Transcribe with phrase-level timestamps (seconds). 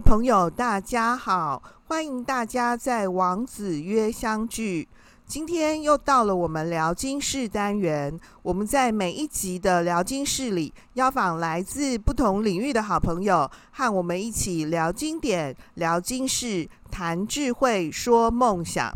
[0.00, 4.88] 朋友，大家好，欢迎大家在王子约相聚。
[5.26, 18.92] 今天又到了我们聊经室单元，我们在每一集的聊经室里邀访来自不同领域的好朋友，和我们一起聊经典、聊经室、谈智慧、说梦想。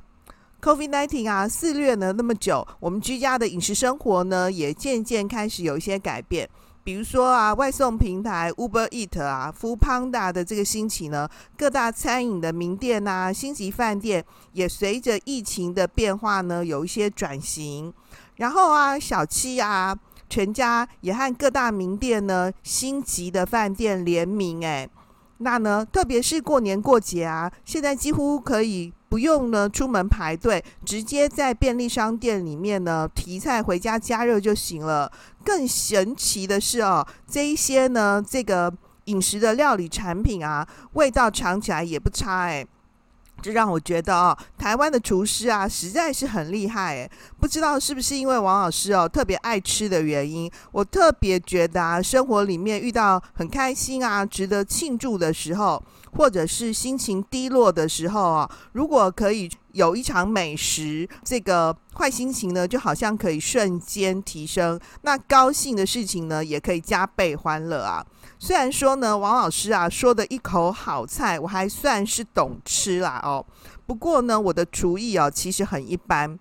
[0.63, 6.49] COVID-19 啊，肆虐了那么久，我们居家的饮食生活呢，也渐渐开始有一些改变。
[6.85, 11.27] 比如说啊，外送平台 Uber Eat 啊，Foodpanda 的这个兴起呢，
[11.57, 17.91] 各大餐饮的名店呐、啊，星级饭店也随着疫情的变化呢，有一些转型。
[18.37, 19.97] 然后啊，小七啊，
[20.29, 24.87] 全家也和各大名店呢，星级的饭店联名，哎，
[25.39, 28.93] 那呢，特别是过年过节啊，现在几乎可以。
[29.07, 35.13] 不用呢，出门排队，直接在便利商店里面呢提菜回家加热就行了。
[35.45, 42.67] 更神奇的是哦，这一些呢，这个饮食的料理产品啊，味道尝起来也不差哎。
[43.45, 47.11] 这让我觉得哦，台湾的厨师啊，实在是很厉害哎。
[47.39, 55.83] 不知道是不是因为王老师哦特别爱吃的原因，我特别觉得啊，生活里面遇到很开心啊、值得庆祝的时候。
[56.17, 68.05] 或者是心情低落的时候啊，如果可以有一场美食，这个坏心情呢，就好像可以瞬间提升；那高兴的事情呢，也可以加倍欢乐啊。
[68.39, 73.45] 虽然说呢，王老师啊说的一口好菜，我还算是懂吃啦哦。
[73.87, 76.39] 不过呢，我的厨艺啊其实很一般。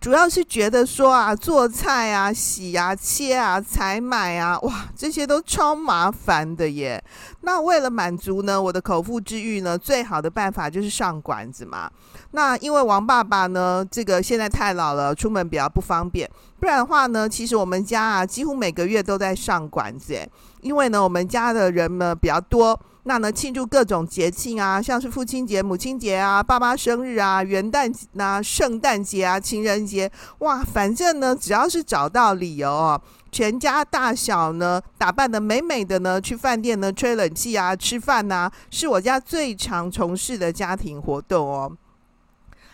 [0.00, 7.02] 主要是觉得说啊，做菜啊、洗啊、切啊、采买啊，哇，这些都超麻烦的耶。
[7.42, 11.90] 那为了满足呢我的口腹之欲呢，最好的办法就是上馆子嘛。
[12.30, 16.28] 那因为王爸爸呢，这个现在太老了，出门比较不方便。
[16.58, 20.26] 不然的话呢，其实我们家啊，几乎每个月都在上馆子诶。
[20.62, 22.78] 因为呢，我们家的人呢比较多。
[23.04, 33.00] 那呢，庆祝各种节庆啊，像是父亲节、母亲节啊、爸爸生日啊、元旦呐、啊、圣诞节啊、情人节，哇，反正呢，只要是找到理由哦，
[33.32, 41.72] 全家大小呢打扮的美美的呢，去饭店呢吹冷气啊、吃饭呐、啊，是我家最常从事的家庭活动哦。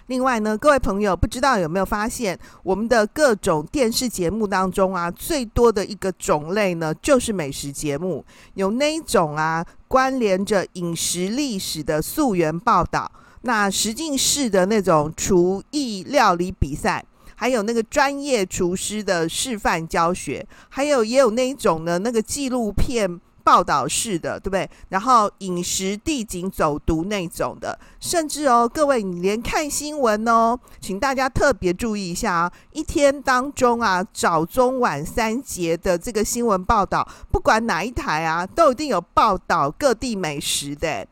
[0.07, 8.25] 另外呢，各位朋友，不知道有没有发现，我们的各种电视节目当中啊，最多的一个种类呢，就是美食节目。
[8.55, 13.11] 有那一种啊，关联着饮食历史的溯源报道，
[13.43, 23.21] 那实境式的那种厨艺料理比赛，还有那个专业厨师的示范教学，还有也有那一种呢，那个纪录片。
[23.47, 24.69] 报道式的，对不对？
[24.89, 32.53] 然后饮食地景走读那种的，甚至哦，各位，你连看新闻哦，请大家特别注意一下啊！
[32.73, 41.07] 一天当中啊，早中晚三节的这个新闻报道，不管哪一台啊，都一定有报道各地美食的。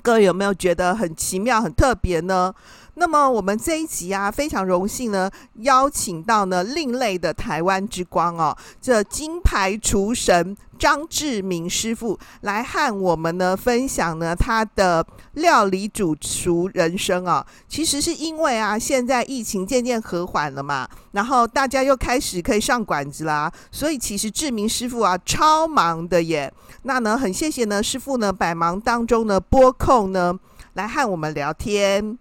[0.00, 2.54] 各位有没有觉得很奇妙、很特别呢？
[2.98, 17.46] 那么我们这一集啊，非常荣幸呢，邀请到呢另类的台湾之光哦，这金牌厨神张志明师傅来和我们呢分享呢他的料理主厨人生啊。
[17.68, 26.52] 其实是因为啊，现在疫情渐渐和缓了嘛，然后大家又开始可以上馆子啦，所以其实志明师傅啊超忙的耶。
[26.82, 30.36] 那呢，很谢谢呢师傅呢百忙当中呢拨空呢
[30.72, 32.18] 来和我们聊天。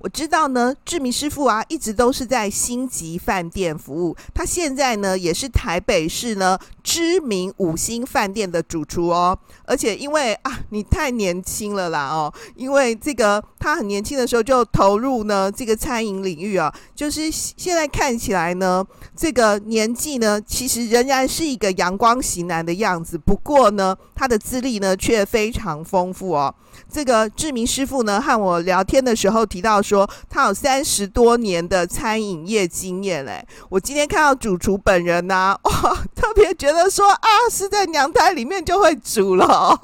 [0.00, 4.16] 我知道呢，志明师傅啊，一直都是在星级饭店服务。
[4.32, 9.38] 他现在呢，也是台北市呢知名五星饭店的主厨哦。
[9.66, 18.82] 而且因为啊，你太年轻了啦哦，因为这个他很年轻的时候就投入呢这个餐饮领域啊，就是现在看起来呢，
[19.14, 23.18] 这个年纪呢，其实仍然是一个阳光型男的样子。
[23.18, 26.54] 不过呢，他的资历呢却非常丰富哦。
[26.88, 33.44] 这个志明师傅呢，和我聊天的时候提到说，他有三十多年的餐饮业经验嘞。
[33.68, 35.72] 我今天看到主厨本人呢、哇，
[36.14, 39.76] 特别觉得说啊，是在娘胎里面就会煮了。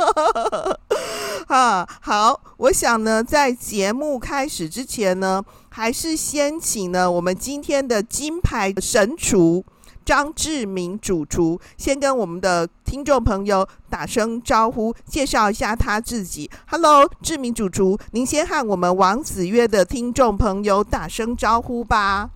[1.48, 9.64] 啊，好，我想呢，在节目开始之前呢，还是先请呢我们今天的金牌神厨。
[10.06, 16.48] 张志明主厨先跟我们的听众朋友打声招呼，介绍一下他自己。
[16.68, 22.30] Hello，志明主厨，您先和我们王子约的听众朋友打声招呼吧。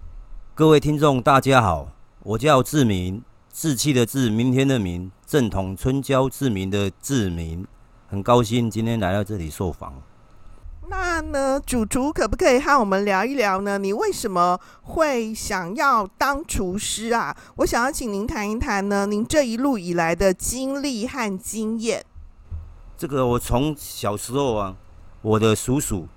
[0.53, 1.87] 各位听众，大家好，
[2.25, 3.23] 我叫志明，
[3.53, 7.65] 志气的志，明天的明，正统春娇志明的志明，
[8.09, 9.95] 很高兴今天来到这里受访。
[10.91, 13.79] 那呢，主厨可不可以和我们聊一聊呢？
[13.79, 17.37] 你为什么会想要当厨师啊？
[17.55, 22.05] 我想要请您谈一谈呢，您这一路以来的经历和经验。
[22.99, 24.75] 这个我从小时候啊，
[25.23, 26.09] 我的叔叔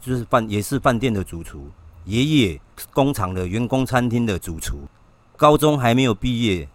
[0.00, 1.70] 就是饭也是饭店的主厨，
[2.04, 2.60] 爷爷
[2.92, 4.80] 工厂的员工餐厅的主厨，
[5.36, 6.68] 高中还没有毕业，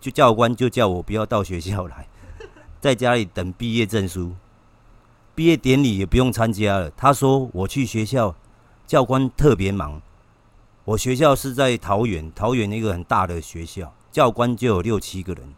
[0.00, 2.06] 就教官就叫我不要到学校来，
[2.80, 4.32] 在家里等毕业证书，
[5.34, 6.90] 毕业典礼也不用参加了。
[6.90, 8.34] 他说我去学校，
[8.86, 10.00] 教官特别忙。
[10.84, 15.54] 我学校是在桃园，桃园一个很大的学校，教官就有六七个人。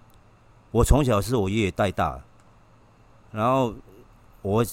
[0.71, 2.21] 我从小是我爷爷带大，
[3.33, 3.75] 然后
[4.43, 4.65] 我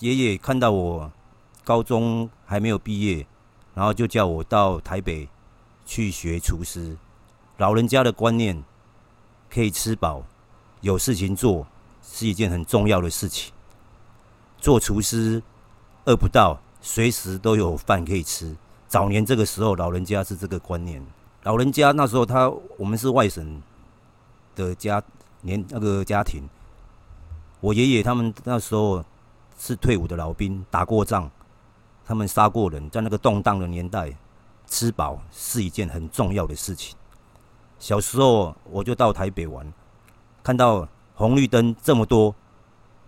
[0.00, 1.10] 爷爷看到我
[1.64, 3.26] 高中还没有毕业，
[3.74, 5.28] 然后就叫我到台北
[5.86, 6.96] 去学厨师。
[7.56, 8.62] 老人家的观念，
[9.50, 10.22] 可以吃饱，
[10.80, 11.66] 有事情做，
[12.02, 13.52] 是一件很重要的事情。
[14.68, 15.42] 做厨师
[16.04, 18.54] 饿不到，随时都有饭可以吃。
[18.86, 21.02] 早年这个时候，老人家是这个观念。
[21.44, 23.62] 老人家那时候他，我们是外省
[24.54, 25.02] 的家
[25.40, 26.46] 年那个家庭。
[27.60, 29.02] 我爷爷他们那时候
[29.58, 31.30] 是退伍的老兵，打过仗，
[32.04, 34.14] 他们杀过人，在那个动荡的年代，
[34.66, 36.94] 吃饱是一件很重要的事情。
[37.78, 39.72] 小时候我就到台北玩，
[40.42, 42.34] 看到红绿灯这么多，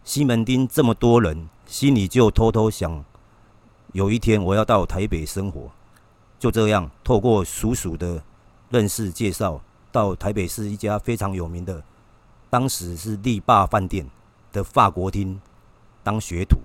[0.03, 3.05] 西门町这么多人，心里就偷偷想。
[3.93, 5.71] 有一天我要到台北生活，
[6.39, 8.23] 就这样透过叔叔的
[8.71, 9.61] 认识介绍，
[9.93, 11.83] 到台北市一家非常有名的，
[12.49, 14.09] 当时是力霸饭店
[14.53, 15.41] 的法国厅
[16.03, 16.59] 当学徒。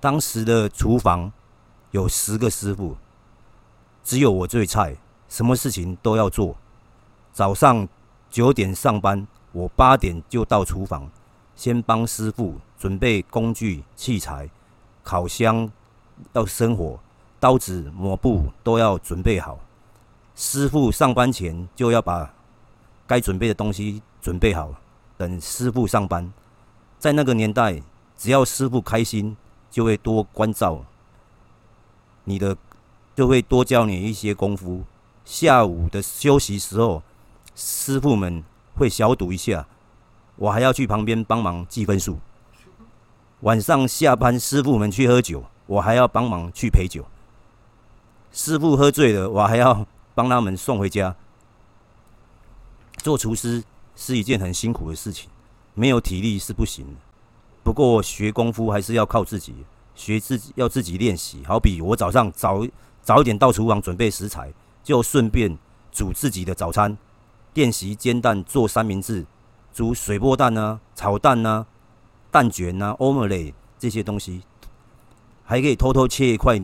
[0.00, 1.32] 当时的厨房
[1.90, 2.96] 有十个师傅，
[4.04, 4.96] 只有我最菜，
[5.28, 6.56] 什么事情都要做。
[7.32, 7.86] 早上
[8.30, 11.10] 九点上班，我八点就到厨房，
[11.58, 14.48] 先帮师傅准备工具器材，
[15.02, 15.68] 烤箱。
[16.32, 16.98] 要生火，
[17.40, 19.58] 刀子、抹布都要准备好。
[20.34, 22.32] 师傅上班前就要把
[23.06, 24.72] 该准备的东西准备好，
[25.16, 26.32] 等师傅上班。
[26.98, 27.82] 在那个年代，
[28.16, 29.36] 只要师傅开心，
[29.68, 30.84] 就会多关照
[32.24, 32.56] 你的，
[33.14, 34.84] 就会多教你一些功夫。
[35.24, 37.02] 下午的休息时候，
[37.54, 38.42] 师傅们
[38.76, 39.66] 会小赌一下，
[40.38, 42.18] 我还要去旁边帮忙记分数。
[43.40, 45.44] 晚上下班，师傅们去喝酒。
[45.66, 47.04] 我还要帮忙去陪酒，
[48.32, 51.14] 师傅喝醉了，我还要帮他们送回家。
[52.96, 53.62] 做厨师
[53.94, 55.28] 是一件很辛苦的事情，
[55.74, 56.92] 没有体力是不行的。
[57.62, 59.54] 不过学功夫还是要靠自己，
[59.94, 61.44] 学自己要自己练习。
[61.44, 62.66] 好比我早上早
[63.02, 64.50] 早一点到厨房准备食材，
[64.82, 65.58] 就顺便
[65.92, 66.96] 煮自己的早餐，
[67.52, 69.26] 练习煎蛋、做三明治、
[69.78, 71.64] 煮水波蛋啊、炒蛋啊、
[72.32, 74.42] 蛋卷啊、欧姆雷这些东西。
[75.44, 76.60] 还可以偷偷切一块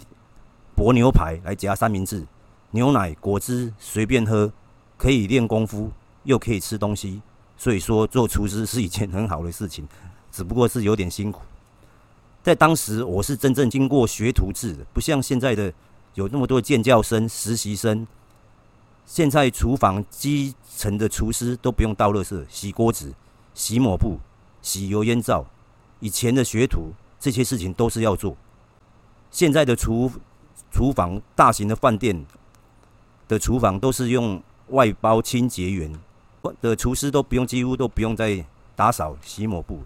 [0.75, 2.27] 薄牛排来夹三明治，
[2.73, 4.53] 牛奶、果汁随便喝，
[4.99, 5.93] 可以练功夫，
[6.25, 7.23] 又可以吃东西。
[7.57, 9.87] 所以说，做厨师是一件很好的事情，
[10.33, 11.43] 只不过是有点辛苦。
[12.43, 15.73] 在当时，我是真正经过学徒制的，不像现在的
[16.15, 18.05] 有那么多建教生、实习生。
[19.07, 23.15] 现在厨房基层的厨师都不用倒垃圾、洗锅子、
[23.53, 24.19] 洗抹布、
[24.63, 25.45] 洗油烟灶。
[26.01, 28.37] 以前的学徒，这些事情都是要做。
[29.31, 30.11] 现在的厨
[30.71, 32.27] 厨房，大型的饭店
[33.29, 35.93] 的厨房都是用外包清洁员
[36.61, 38.45] 的厨师，都不用，几乎都不用再
[38.75, 39.81] 打扫、洗抹布。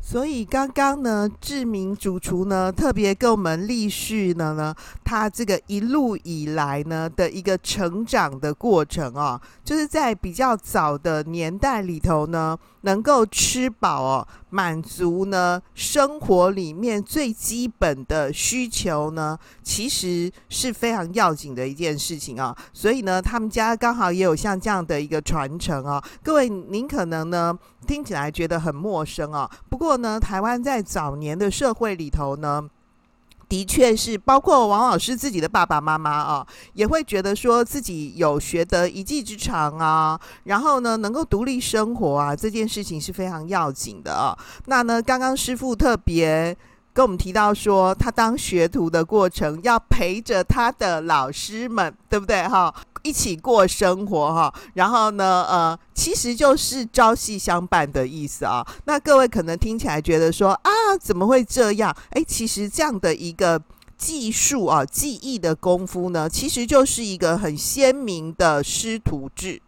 [0.00, 4.74] 所以刚刚呢，志明主厨呢特别跟我们立叙了呢，
[5.04, 22.56] 他这个一路以来呢的一个成长的过程啊，就是在比较早的年代里头呢，能够吃饱哦，满足呢生活里面最基本的需求呢，其实是非常要紧的一件事情啊。
[22.72, 26.02] 所以呢，他们家刚好也有像这样的一个传承啊。
[26.22, 27.54] 各位，您可能呢
[27.86, 29.98] 听起来觉得很陌生啊，不过。
[29.98, 32.62] 呢，台湾在早年的社会里头呢，
[33.48, 44.36] 的确是包括王老师自己的爸爸妈妈啊，也会觉得说自己有学得一技之长啊，然后呢，能够独立生活啊，这件事情是非常要紧的啊。
[44.66, 46.56] 那呢，刚刚师傅特别。
[46.90, 52.74] 跟我们提到说，他当学徒的过程要陪着他的老师们，对不对哈？
[53.02, 54.52] 一起过生活哈。
[54.74, 58.66] 然后呢，呃，其实就是朝夕相伴的意思啊。
[58.84, 61.96] 那各位可能听起来觉得说啊，怎么会这样？
[62.10, 63.60] 哎，其实这样的一个
[63.96, 69.60] 技术啊，技艺的功夫呢，其实就是一个很鲜明的师徒制。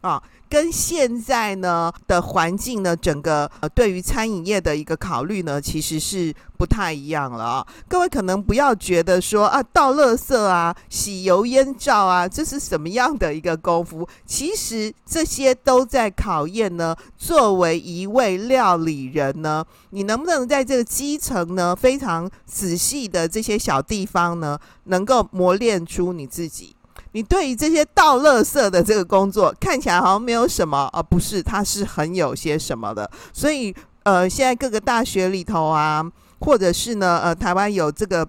[0.00, 0.22] 啊，
[0.54, 7.66] 跟现在呢的环境呢，整个呃对于餐饮业的一个考虑呢，其实是不太一样了啊。
[7.88, 14.08] 各位可能不要觉得说啊，倒垃圾啊、洗油烟罩啊，这是什么样的一个功夫？
[14.24, 26.76] 其实这些都在考验呢，作为一位料理人呢，你能不能在这个基层呢，非常仔细的这些小地方呢，能够磨练出你自己。
[27.14, 33.08] 你对于这些倒垃圾的这个工作看起来好像没有什么，而、啊、不是，它是很有些什么的。
[33.32, 36.04] 所以，呃，现在各个大学里头啊，
[36.40, 38.28] 或者是呢，呃，台湾有这个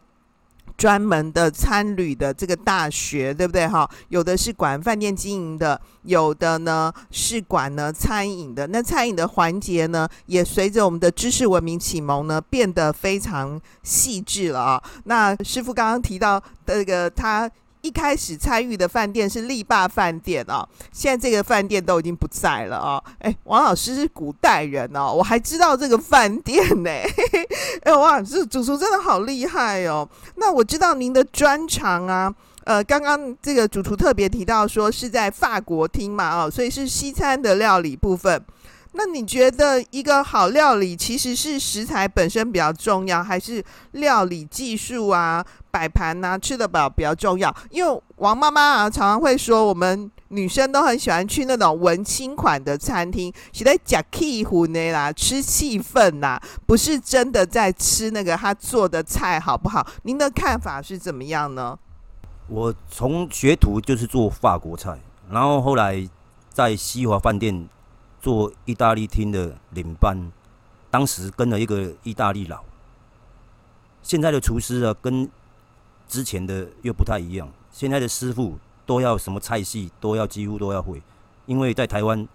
[0.77, 3.67] 专门的餐旅的这个大学，对不对？
[3.67, 8.67] 哈，有的是管饭店经营的，有的呢是管呢餐饮的。
[8.67, 14.83] 那餐饮的环节呢，也随着我们的知识文明启蒙呢，变得非常细致了啊。
[15.05, 17.49] 那师傅刚刚提到这个他。
[17.85, 23.03] 一开始参与的饭店是力霸饭店哦，现在这个饭店都已经不在了哦。
[23.19, 26.89] 哎，王老师是古代人哦，我还知道这个饭店呢。
[27.85, 30.09] 哎，王老师主厨真的好厉害哦。
[30.37, 38.43] 那我知道您的专长啊，呃，刚刚这个主厨特别提到说是在法国厅嘛，哦，所以是西餐的料理部分。
[38.97, 43.61] 那你觉得一个好料理其实是食材本身比较重要，还是
[43.91, 47.53] 料理技术啊、摆盘呐、吃得饱比较重要？
[47.69, 59.85] 因为王妈妈啊常常会说，我们女生都很喜欢去那种文青款的餐厅，是在讲气氛的啦，吃气氛呐，不是真的在吃那个他做的菜好不好？
[60.03, 61.77] 您的看法是怎么样呢？
[62.47, 64.97] 我从学徒就是做法国菜，
[65.29, 66.07] 然后后来
[66.53, 67.67] 在西华饭店。
[68.25, 70.31] 做意大利厅的领班，
[70.89, 72.63] 当时跟了一个意大利佬。
[74.01, 75.29] 现在的厨师啊，跟
[76.07, 77.47] 之前的又不太一样。
[77.71, 81.03] 现在的师傅都要什么菜系都要几乎都要会，
[81.45, 82.27] 因为在台湾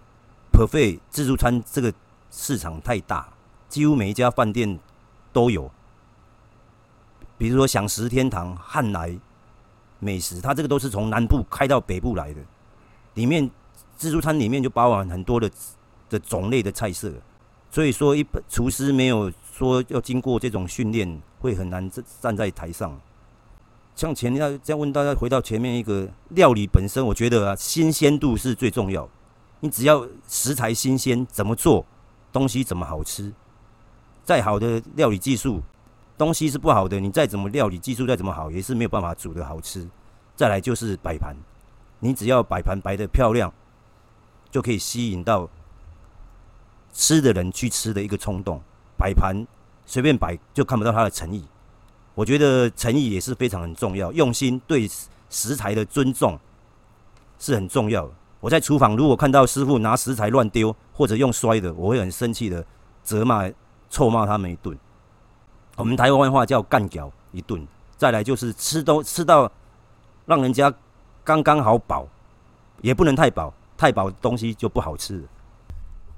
[0.53, 1.93] ，perfect 自助餐这个
[2.31, 3.27] 市场太大，
[3.67, 4.79] 几乎每一家饭店
[5.33, 5.69] 都有。
[7.37, 9.19] 比如说饗食天堂、汉来
[9.99, 12.39] 美食，它这个都是从南部开到北部来的，
[13.15, 13.51] 里面
[13.97, 15.51] 自助餐里面就包含很多的。
[16.11, 17.09] 的种类的菜色，
[17.71, 22.99] 所以说一厨师没有说要经过这种训练，会很难站站在台上。
[23.95, 29.07] 像前要再问大家回到前面一个料理本身，我觉得啊，新鲜度是最重要。
[29.61, 31.85] 你只要食材新鲜，怎么做
[32.33, 33.31] 东西怎么好吃。
[34.23, 35.61] 再好的料理技术，
[36.17, 39.87] 东西是不好的，你再怎么料理技术再怎么好，也是没有办法煮的好吃。
[40.35, 41.35] 再来就是摆盘，
[41.99, 43.53] 你只要摆盘摆得漂亮，
[44.49, 45.49] 就可以吸引到。
[46.93, 48.61] 吃的人去吃的一个冲动，
[48.97, 49.45] 摆盘
[49.85, 51.43] 随便摆就看不到他的诚意。
[52.13, 54.89] 我觉得诚意也是非常很重要，用心对
[55.29, 56.37] 食材的尊重
[57.39, 58.13] 是很重要的。
[58.39, 62.65] 我在厨房如果看到师傅拿食材乱丢或者用摔的，我会很生气的
[63.03, 63.49] 责骂、
[63.89, 64.77] 臭骂他们一顿。
[65.77, 67.65] 我们台湾话叫干譙一顿。
[67.97, 69.49] 再来就是吃都吃到
[70.25, 70.73] 让人家
[71.23, 72.07] 刚刚好饱，
[72.81, 75.27] 也不能太饱，太饱东西就不好吃了。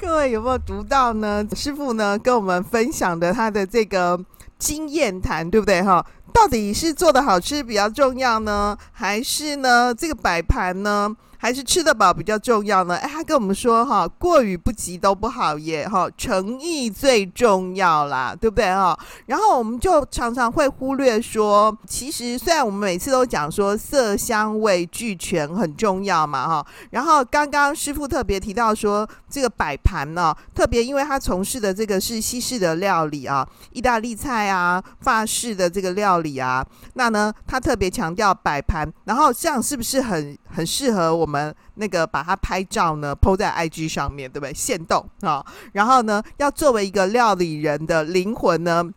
[0.05, 1.47] 各位有没有读到呢？
[1.55, 4.19] 师傅呢跟我们分享的他的这个
[4.59, 6.05] 经验谈，对不对哈？
[6.33, 11.15] 到底是做的好吃比较重要呢，还是呢这个摆盘呢？
[11.43, 12.95] 还是吃得饱比较重要呢？
[12.95, 18.97] 哎，他跟我们说哈，过与不及都不好耶哈，诚意最重要啦，对不对哈？
[19.25, 41.32] 然后我们就常常会忽略说，其实虽然我们每次都讲说色香味俱全很重要嘛哈，然后刚刚师傅特别提到说这个摆盘呢，特别因为他从事的这个是西式的料理啊，意大利菜啊，法式的这个料理啊，那呢他特别强调摆盘，然后这样是不是很很适合我们？
[41.33, 44.53] 我们那个把它拍照呢，PO 在 IG 上面，对不对？
[44.53, 48.87] 现动啊，然后呢，要作为一个料理人的灵魂呢，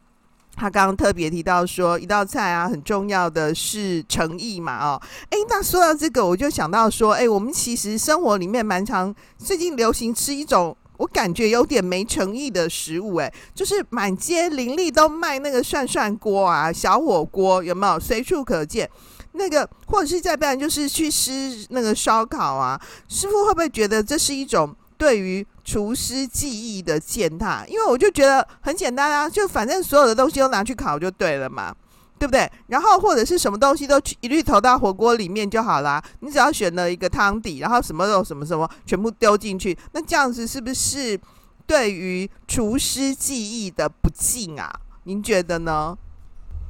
[0.55, 5.01] 他刚刚特别提到说，一道菜啊，很重要的是诚意嘛，哦，
[5.31, 17.99] 哎，那说到这个，我就想到说，哎，我们其实生活里面蛮常最近流行吃一种，我感觉有点没诚意的食物，哎，就是满街林立都卖那个涮涮锅啊，小火锅，有没有？
[17.99, 18.91] 随处可见。
[19.37, 27.65] 那个，或者是再不然就是去吃那个烧烤啊，师傅会不会觉得这是一种对于厨师技艺的践踏？
[27.67, 31.75] 因为我就觉得很简单啊，就反正所有的东西都拿去烤就对了嘛，
[32.19, 32.51] 对不对？
[32.69, 41.19] 然后或者是什么东西都一律投到火锅里面就好啦，你只要选了一个汤底，然后什么肉什么什么全部丢进去，那这样子是不是
[41.67, 44.73] 对于厨师技艺的不敬啊？
[45.05, 45.97] 您觉得呢？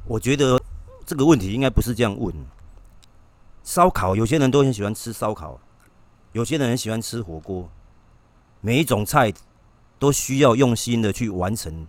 [0.07, 0.59] 我觉得
[1.05, 2.33] 这个问题应该不是这样问。
[3.67, 5.59] 烧烤，有些人都很喜欢吃烧烤，
[6.31, 7.69] 有些人很喜欢吃火锅，
[8.61, 9.33] 每一种菜
[9.99, 11.85] 都需要用心的去完成，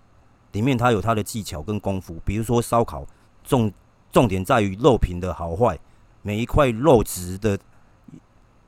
[0.50, 2.16] 里面它有它的技巧跟功夫。
[2.25, 3.06] 比如说烧烤，
[3.44, 3.73] 重
[4.11, 5.78] 重点在于肉品的好坏，
[6.20, 7.56] 每一块肉质的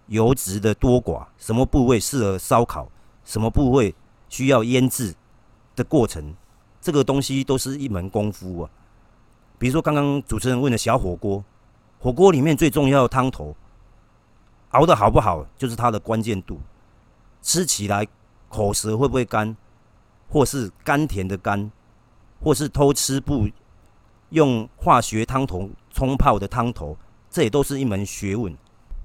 [0.06, 2.88] 油脂的多寡，什么部位适合烧烤，
[3.24, 3.92] 什么部位
[4.28, 5.12] 需要腌制
[5.74, 6.32] 的过程，
[6.80, 8.70] 这个东西都是一门功夫啊。
[9.58, 11.44] 比如说刚刚主持人问的小火锅，
[12.00, 13.54] 火锅里面最重要的汤头。
[14.70, 16.58] 熬的好不好，就是它的关键度。
[17.42, 18.06] 吃起来
[18.48, 19.56] 口舌会不会干，
[20.28, 21.70] 或是甘甜的甘，
[22.40, 23.48] 或是偷吃不
[24.30, 26.96] 用化学汤头冲泡的汤头，
[27.28, 28.56] 这也都是一门学问。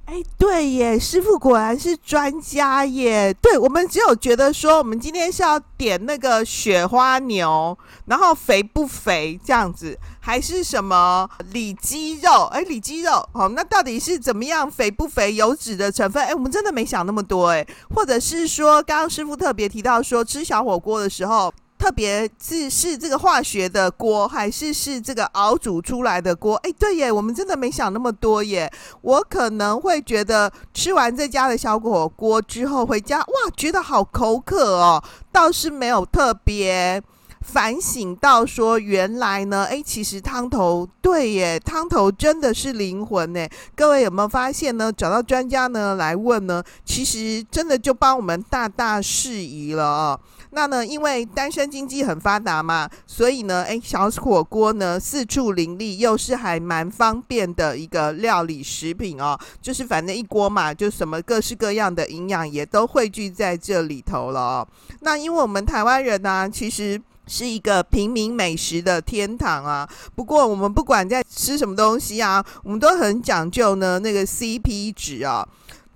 [0.05, 3.33] 哎，对耶，师傅果然是专家耶。
[3.41, 12.43] 对，我们只有觉得说，我们今天是要点那个雪花牛，然后肥不肥这样子，还是什么里脊肉？
[12.51, 15.33] 哎，里脊肉，哦，那到底是怎么样肥不肥？
[15.33, 16.23] 油脂的成分？
[16.23, 17.65] 哎，我们真的没想那么多哎。
[17.95, 21.51] 或者是说，刚刚师傅特别提到说，吃小火锅的时候。
[21.85, 26.55] 特别是是这个化学的锅，还是是这个熬煮出来的锅？
[26.63, 28.67] 哎，对耶，我们真的没想那么多耶。
[29.01, 36.99] 我可能会觉得吃完这家的小火锅之后回家，哇，觉得好口渴哦，倒是没有特别。
[37.41, 43.47] 反省到说，原来呢，哎，其实汤头对耶，汤头真的是灵魂呢。
[43.75, 44.91] 各位有没有发现呢？
[44.91, 50.19] 找到专家呢来问呢，其实真的就帮我们大大释疑了哦。
[50.55, 59.37] 那呢，因为单身经济很发达嘛，所以呢，哎，小火锅呢四处林立，又是还蛮方便的一个料理食品哦。
[59.61, 64.67] 就是反正一锅嘛，就什么各式各样的营养也都汇聚在这里头了哦。
[65.01, 66.99] 那因为我们台湾人呢，其实。
[67.27, 69.89] 是一个平民美食的天堂啊！
[70.13, 75.43] 不过我们不管在吃什么东西啊，我们都很讲究呢那个 CP 值啊。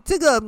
[0.04, 0.42] 这个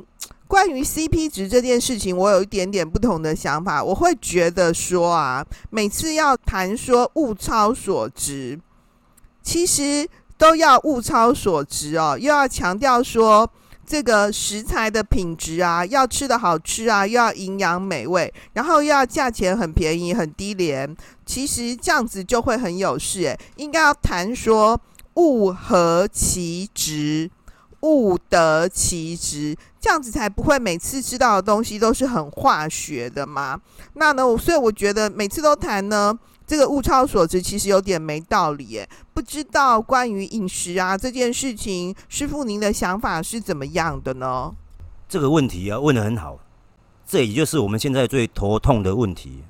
[0.51, 3.81] 关于 CP 值这件事情，我有一点点不同的想法。
[3.81, 8.59] 我会觉得说啊，每次要谈说物超所值，
[9.41, 10.05] 其实
[10.37, 13.49] 都要物超所值哦，又要强调说。
[13.83, 20.95] 这个食材的品质啊，要吃的好吃啊，又要营养美味，然后又要价钱很便宜、很低廉。
[21.25, 24.79] 其实这样子就会很有事诶，应该要谈说
[25.15, 27.29] 物合其值，
[27.81, 33.59] 物得其值，这样子才不会每次吃到的东西都是很化学的嘛。
[33.93, 36.17] 那呢，所以我觉得每次都谈呢。
[36.47, 44.51] 这个物超所值其实有点没道理耶，不知道关于饮食啊这件事情，师傅您的想法是怎么样的呢？
[45.07, 46.39] 这个问题啊问得很好，
[47.07, 49.45] 这也就是我们现在最头痛的问题。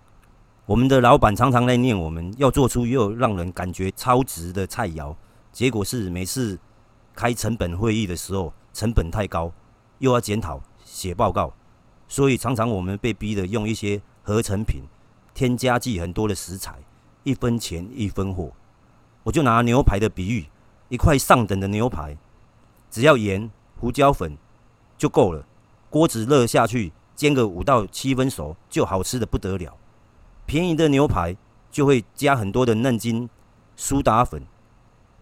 [0.67, 5.15] 我们的老板常常来念我们要做出又让人感觉超值的菜肴，
[5.51, 6.59] 结果是每次
[7.15, 9.51] 开成本会议的时候成本太高，
[9.99, 11.53] 又要检讨写报告，
[12.07, 14.83] 所以常常我们被逼的用一些合成品、
[15.33, 16.75] 添加剂很多的食材。
[17.23, 18.51] 一分钱一分货，
[19.21, 20.47] 我就拿牛排的比喻，
[20.89, 22.17] 一块上等的牛排，
[22.89, 24.35] 只要盐、胡椒粉
[24.97, 25.45] 就够了，
[25.87, 29.77] 锅子热下去煎个五到七分熟，就好吃的不得了。
[30.47, 31.37] 便宜的牛排
[31.69, 33.29] 就会加很多的嫩筋、
[33.75, 34.43] 苏打粉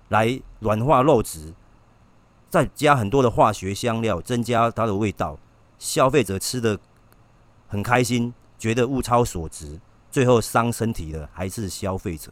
[0.08, 1.54] 来软化肉质，
[2.50, 5.38] 再加很多的化学香料，增加它的味道。
[5.78, 6.78] 消费者吃得
[7.68, 9.80] 很开心，觉得物超所值。
[10.12, 12.32] 最后伤身体的还是消费者，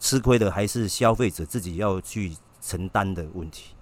[0.00, 3.74] 吃亏的还是消费者自己要去承担的问题。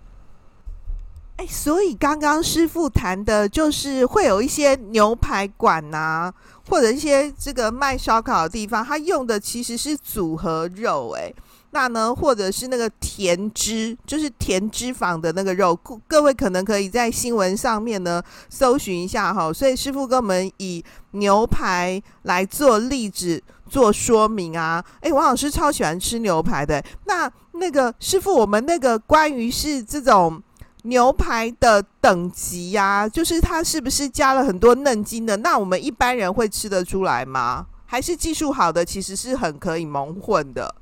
[1.36, 6.34] 哎，所以刚刚师傅谈的就是会有一些牛排馆呐、啊，
[6.68, 11.32] 或者一些这个卖烧烤的地方，他用的其实是组合肉，哎。
[11.72, 15.74] 那呢，或者是那个甜脂，就是甜脂肪的那个肉，
[16.08, 19.52] 各位可能可以在新闻上面呢搜寻一下哈。
[19.52, 24.84] 所以师傅跟我们以牛排来做例子做说明啊。
[25.00, 26.84] 诶，王老师超喜欢吃牛排的。
[27.06, 30.42] 那那个师傅，我们那个关于是这种
[30.82, 35.36] 牛排的等级呀、就是它是不是加了很多嫩筋的？
[35.36, 37.66] 那我们一般人会吃得出来吗？
[37.86, 40.74] 还是技术好的其实是很可以蒙混的？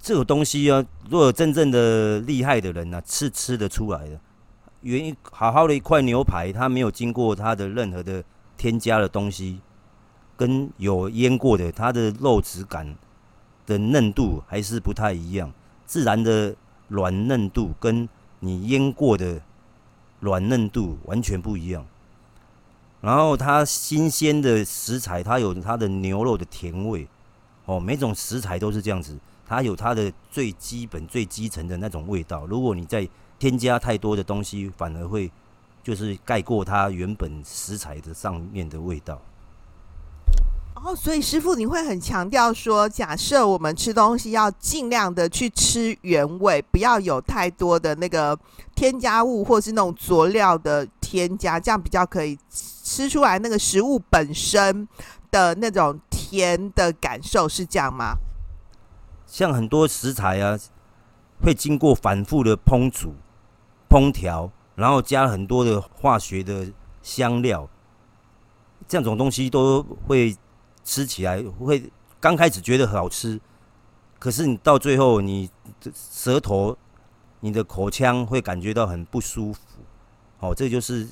[0.00, 4.20] 这个东西啊，如果真正的厉害的人呢、啊，是吃得出来的。
[4.82, 8.22] 原因好好的一块牛排，它没有经过它的任何的
[8.56, 9.60] 添加的东西，
[10.36, 12.94] 跟有腌过的，它的肉质感
[13.66, 15.52] 的嫩度还是不太一样。
[15.86, 16.54] 自然的
[16.88, 19.40] 软嫩度跟你腌过的
[20.20, 21.84] 软嫩度完全不一样。
[23.00, 27.08] 然后它新鲜的食材，它有它的牛肉的甜味。
[27.64, 29.18] 哦，每种食材都是这样子。
[29.46, 32.44] 它有它的最基本、最基层的那种味道。
[32.46, 35.30] 如果你再添加太多的东西，反而会
[35.82, 39.20] 就是盖过它原本食材的上面的味道。
[40.74, 48.38] 哦，所以师傅，你会很强调说，假设我们吃东西要尽量的去吃原味，不要有太多的那个
[48.74, 54.86] 添加物或是那种佐料的添加，这样比较可以吃出来那个食物本身
[55.30, 58.14] 的那种甜的感受，是这样吗？
[59.26, 60.58] 像很多食材啊，
[61.42, 63.14] 会经过反复的烹煮、
[63.88, 67.68] 烹调，然后加很多的化学的香料，
[68.88, 70.34] 这种东西都会。
[70.88, 73.40] 吃起来会刚开始觉得很好吃，
[74.20, 75.50] 可是你到最后，你
[75.92, 76.78] 舌头、
[77.40, 79.60] 你的口腔会感觉到很不舒服。
[80.38, 81.08] 哦，这就是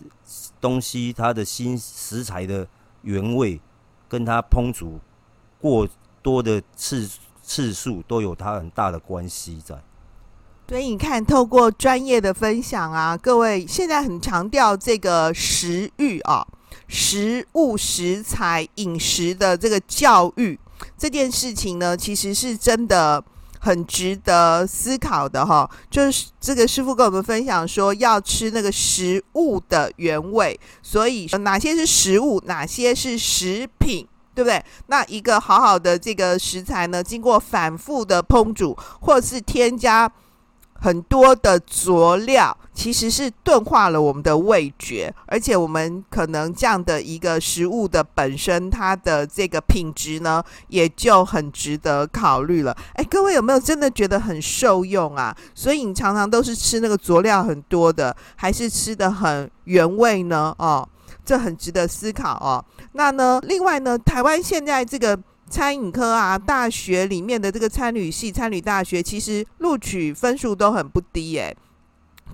[0.61, 2.69] 东西它的新食材的
[3.03, 3.61] 原味，
[4.09, 5.01] 跟它烹煮
[5.61, 5.89] 过
[6.23, 9.77] 多的次数次数都有它很大的关系在。
[10.69, 16.47] 所以你看，透过专业的分享啊，各位现在很强调这个食欲啊。
[16.89, 20.59] 食物、食材、饮食的这个教育
[20.99, 23.23] 这件事情呢，其实是真的
[23.61, 25.71] 很值得思考的哈。
[25.89, 34.63] 就是这个师傅跟我们分享说，要吃那个食物的原味，所以哪些是食物，哪些是食品，对不对？
[34.89, 40.11] 那一个好好的这个食材呢，经过反复的烹煮，或是添加。
[40.77, 52.77] 很多的佐料其实是钝化了我们的味觉，而且我们可能这样的一个食物的本身，它的这个品质呢，也就很值得考虑了。
[52.95, 55.35] 哎，各位有没有真的觉得很受用啊？
[55.55, 60.55] 所以你常常都是吃那个佐料很多的，还是吃得很原味呢？
[60.59, 60.87] 哦，
[61.25, 62.63] 这很值得思考哦。
[62.95, 65.17] 那呢，另外呢，台湾现在这个。
[65.51, 71.55] 餐饮科啊，大学里面的这个餐旅系、餐旅大学，其实录取分数都很不低耶。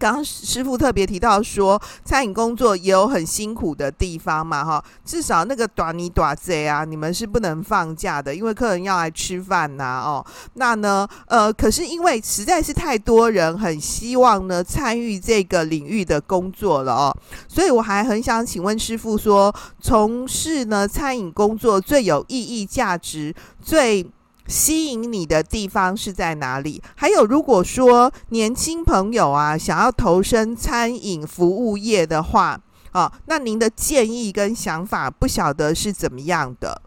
[0.01, 24.11] 刚刚师傅特别提到说，餐饮工作也有很辛苦的地方嘛，哈，至少那个短你短贼啊，你们是不能放假的，因为客人要来吃饭呐，哦，那呢，呃，可是因为实在是太多人很希望呢参与这个领域的工作了哦，所以我还很想请问师傅说，从事呢餐饮工作最有意义、价值最。
[24.51, 26.83] 吸引你的地方是在哪里？
[26.97, 32.61] 还有，如果说年轻朋友啊想要投身餐饮服务业的话，
[32.91, 36.83] 啊，那您的建议跟想法不晓得是怎么样的？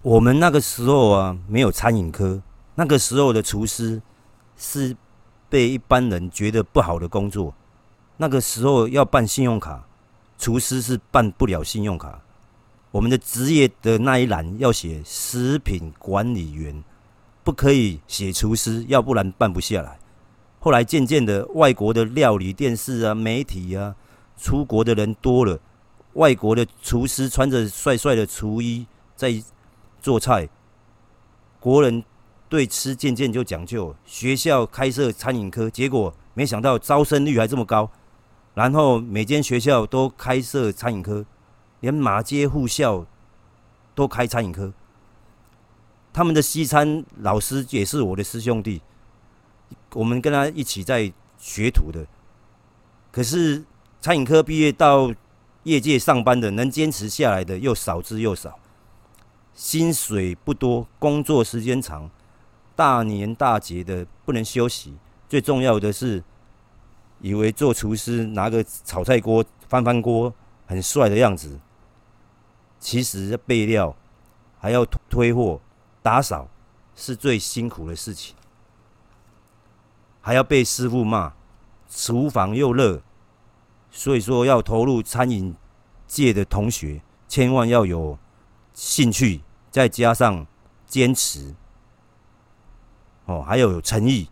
[0.00, 2.40] 我们那个时候啊，没有餐饮科，
[2.76, 4.00] 那个时候的厨师
[4.56, 4.96] 是
[5.50, 7.52] 被一般人觉得不好的工作。
[8.16, 9.84] 那个时候要办信用卡，
[10.38, 12.22] 厨师是办不了信用卡。
[12.96, 16.82] 我们的职业的那一栏要写食品管理员，
[17.44, 19.98] 不可以写厨师，要不然办不下来。
[20.58, 23.94] 后来渐渐的，外国的料理电视啊、媒体啊，
[24.38, 25.60] 出国的人多了，
[26.14, 29.44] 外国的厨师穿着帅帅的厨衣在
[30.00, 30.48] 做菜，
[31.60, 32.02] 国人
[32.48, 33.94] 对吃渐渐就讲究。
[34.06, 37.90] 学校开设餐饮科，结果没想到招生率还这么高，
[38.54, 41.26] 然后每间学校都开设餐饮科。
[41.80, 43.06] 连马街护校
[43.94, 44.72] 都开餐饮科，
[46.12, 48.80] 他们的西餐老师也是我的师兄弟，
[49.94, 52.06] 我们跟他一起在学徒的。
[53.12, 53.64] 可是
[54.00, 55.12] 餐饮科毕业到
[55.64, 58.58] 业界上班的，能坚持下来的又少之又少，
[59.54, 62.10] 薪水不多，工作时间长，
[62.74, 64.94] 大年大节的不能休息。
[65.28, 66.22] 最重要的是，
[67.20, 70.32] 以为做厨师拿个炒菜锅翻翻锅
[70.66, 71.58] 很帅的样子。
[72.78, 73.96] 其实备料，
[74.58, 75.60] 还要推货、
[76.02, 76.48] 打扫，
[76.94, 78.36] 是最辛苦的事情。
[80.20, 81.34] 还要被师傅骂，
[81.88, 83.02] 厨房又热，
[83.90, 85.54] 所以说要投入餐饮
[86.06, 88.18] 界的同学，千万要有
[88.72, 90.46] 兴趣，再加上
[90.86, 91.54] 坚持，
[93.24, 94.28] 哦，还有诚意。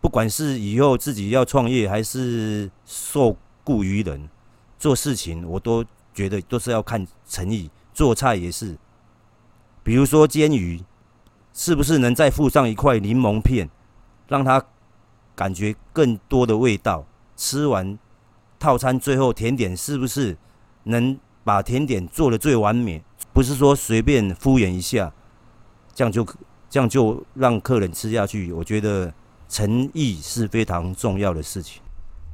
[0.00, 4.28] 不管是以后自己要创业，还是受雇于人，
[4.78, 5.84] 做事情我都。
[6.14, 8.76] 觉得都是要看诚意，做菜也是。
[9.82, 10.82] 比如说煎鱼，
[11.52, 13.68] 是不是能再附上一块柠檬片，
[14.28, 14.62] 让它
[15.34, 17.06] 感觉更多的味道？
[17.36, 17.98] 吃完
[18.58, 20.36] 套餐最后甜点，是不是
[20.84, 23.02] 能把甜点做的最完美？
[23.32, 25.12] 不是说随便敷衍一下，
[25.94, 26.26] 这样就
[26.68, 28.52] 这样就让客人吃下去。
[28.52, 29.12] 我觉得
[29.48, 31.80] 诚意是非常重要的事情。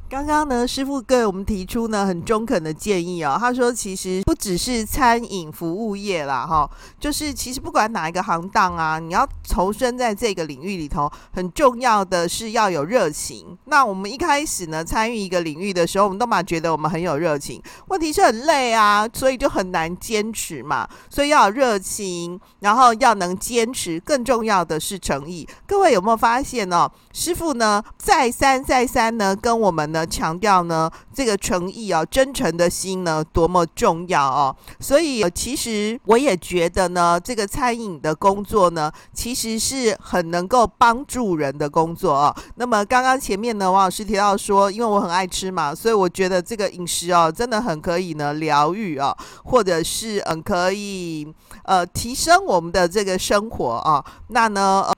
[0.09, 3.37] 刚刚呢，师傅给我们提出呢很中肯的建议哦。
[3.41, 13.59] 他说，其实不只是餐饮服务业啦，哈，就是其实不管哪一个行当啊，你要投身在这个领域里头，很重要的是要有热情。
[13.65, 20.89] 那我们一开始呢参与一个领域的时候，我们都嘛觉得我们很有热情，问题是很累啊，所以就很难坚持嘛。
[21.11, 25.49] 所以要有热情，然后要能坚持，更重要的是诚意。
[25.67, 26.89] 各位有没有发现、哦？
[27.13, 29.96] 师傅呢再三再三呢跟我们。
[29.97, 34.55] 呢，强调呢，这个诚意啊，真诚的心呢，多么重要哦。
[34.79, 42.37] 所以，其实我也觉得呢，这个餐饮的工作呢，其实是很能够帮助人的工作哦。
[42.57, 51.27] 那么，刚刚前面呢，王老师提到说，因为我很爱吃嘛，所以我觉得这个饮食哦，真的很可以呢疗愈啊，或者是嗯，可以
[51.65, 54.05] 呃提升我们的这个生活啊。
[54.29, 54.85] 那呢？
[54.87, 54.95] 呃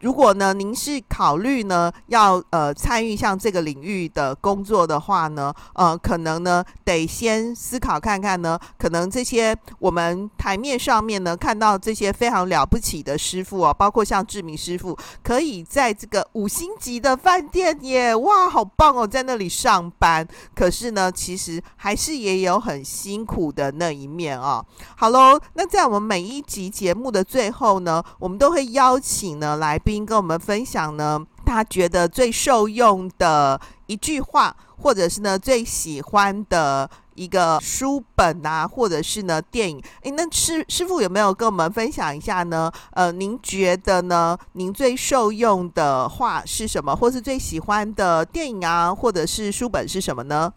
[0.00, 20.26] 如果呢，您是考虑呢要呃参与像这个领域的工作的话呢，呃，可能呢得先思考看看呢，可能这些我们台面上面呢看到这些非常了不起的师傅哦，包括像志明师傅，可以在这个五星级的饭店耶，哇，好棒哦，在那里上班。
[20.54, 24.64] 可是呢，其实还是也有很辛苦的那一面、哦。
[24.96, 29.78] 好喽，那在我们每一集节目的最后呢，我们都会邀请呢来。
[29.98, 39.82] 跟我们分享呢，他觉得最受用的一句话，或者是呢最喜欢的一个书本啊，或者是呢电影。
[40.02, 42.70] 诶，那师师傅有没有跟我们分享一下呢？
[42.92, 44.38] 呃，您觉得呢？
[44.52, 46.94] 您最受用的话是什么？
[46.94, 50.52] 或是最喜欢的电影啊，或者是书本是什么呢？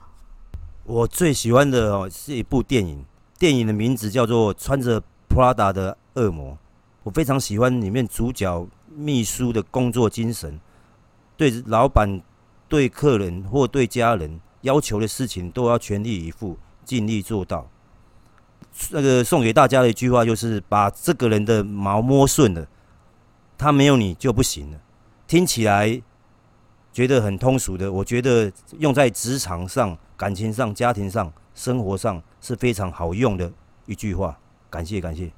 [0.86, 3.06] 我最喜欢的哦是一部电影，
[3.40, 6.52] 电影的名字叫做《穿着 Prada 的恶魔》。
[7.04, 8.68] 我非常喜欢里面主角。
[8.96, 10.60] 秘书的工作精神，
[11.36, 12.22] 对老板、
[12.68, 17.70] 对客人或对家人要求的事情，都要全力以赴、尽力做到。
[18.90, 22.68] 那个送给大家的一句话就是：把这个人的毛摸顺了，
[23.58, 24.80] 他没有你就不行了。
[25.28, 26.02] 听起来
[26.92, 33.52] 觉得很通俗的，我觉得用在职场上、感情上、家庭上、生活上是非常好用的
[33.86, 34.40] 一句话。
[34.70, 35.32] 感谢，感谢。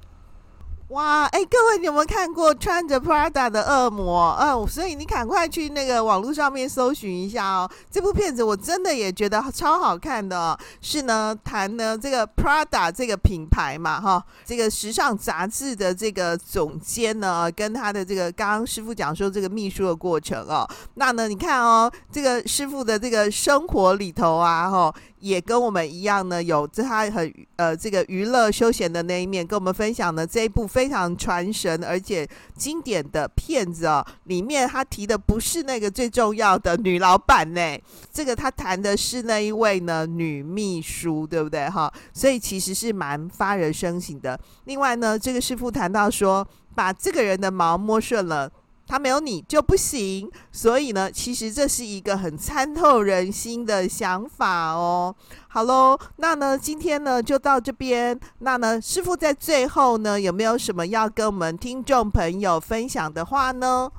[0.90, 4.30] 哇，哎，各位，你有没有看过穿着 Prada 的恶魔？
[4.38, 7.68] 哦，所以你赶快去那个网络上面搜寻一下哦。
[7.90, 20.64] 这部片子我真的也觉得超好看的哦，是呢，谈呢这个 Prada 这个品牌嘛，哈，这个时尚杂志的这个总监呢，跟他的这个刚刚师傅讲说这个秘书的过程哦。
[20.94, 24.94] 那呢，你看哦，这个师傅的这个生活里头啊，哈。
[25.18, 34.06] 也跟我们一样呢，有这他很呃这个娱乐休闲的那一面，跟我们分享呢这一部非非常传神而且经典的片子哦。
[34.24, 37.76] 里面他提的不是那个最重要的女老板呢，
[38.12, 41.92] 这个他谈的是那一位呢女秘书，对不对哈？
[42.12, 44.38] 所以其实是蛮发人深省的。
[44.66, 46.46] 另外呢，这个师傅谈到说，
[46.76, 48.48] 把这个人的毛摸顺了。
[48.86, 55.14] 他没有你就不行，所以呢，其实这是一个很参透人心的想法哦。
[55.48, 58.18] 好喽，那呢，今天呢就到这边。
[58.38, 63.90] 那呢，师傅在最后呢，有没有什么要跟我们听众朋友分享的话呢？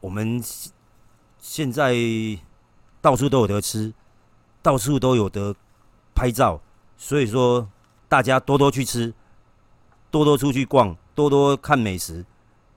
[0.00, 0.40] 我们
[1.40, 1.94] 现在
[3.00, 3.92] 到处都有得吃，
[4.62, 5.56] 到处都有得
[6.14, 6.60] 拍照，
[6.96, 7.68] 所以说
[8.08, 9.12] 大家多多去吃，
[10.10, 12.24] 多多出去逛，多多看美食，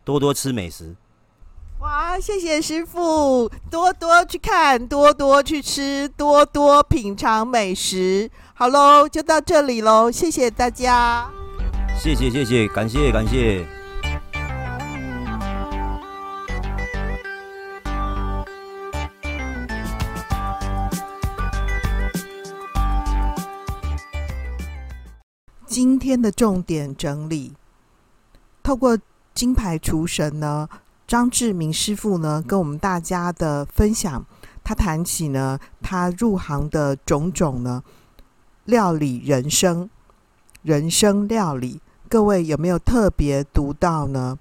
[0.03, 0.95] 多多吃美食。
[1.87, 8.29] 哇，谢谢师傅，多多去看，多多去吃，多多品尝美食。
[8.53, 11.31] 好喽，就到这里喽，谢谢大家。
[11.97, 13.65] 谢谢谢谢，感谢感谢。
[25.65, 27.53] 今天的重点整理，
[28.61, 28.99] 透过
[29.33, 30.67] 金牌厨神呢。
[31.07, 34.25] 张志明师傅呢，跟我们大家的分享，
[34.61, 37.81] 他谈起呢，他入行的种种呢，
[38.65, 39.89] 料理人生，
[40.63, 44.37] 人生料理，各位有没有特别读到呢？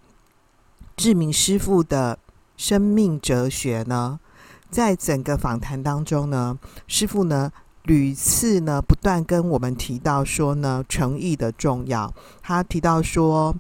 [0.97, 2.19] 志明师傅的
[2.57, 4.19] 生命哲学呢，
[4.69, 7.53] 在整个访谈当中呢，师傅呢
[7.85, 12.13] 屡次呢不断跟我们提到说呢，诚意的重要。
[12.43, 13.55] 他提到说。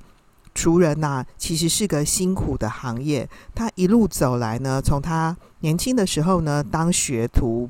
[0.57, 3.29] 厨人呐、其实是个辛苦的行业。
[3.55, 7.69] 他一路走来呢，从他年轻的时候呢，当学徒，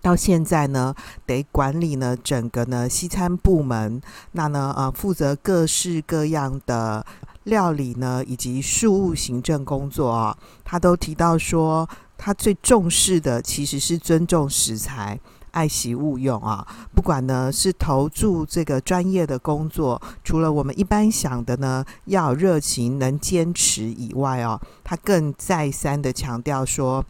[0.00, 0.94] 到现在呢，
[1.26, 4.00] 得管理呢整个呢西餐部门。
[4.32, 7.04] 那呢，呃，负责各式各样的
[7.42, 10.38] 料理呢，以及事务行政工作啊。
[10.64, 15.18] 他都提到说，他最重视的其实是尊重食材。
[15.56, 27.02] 爱惜物用啊，不管呢是投注这个专业的工作，除了我们一般想的呢要热情、能坚持以外哦，他更再三的强调说，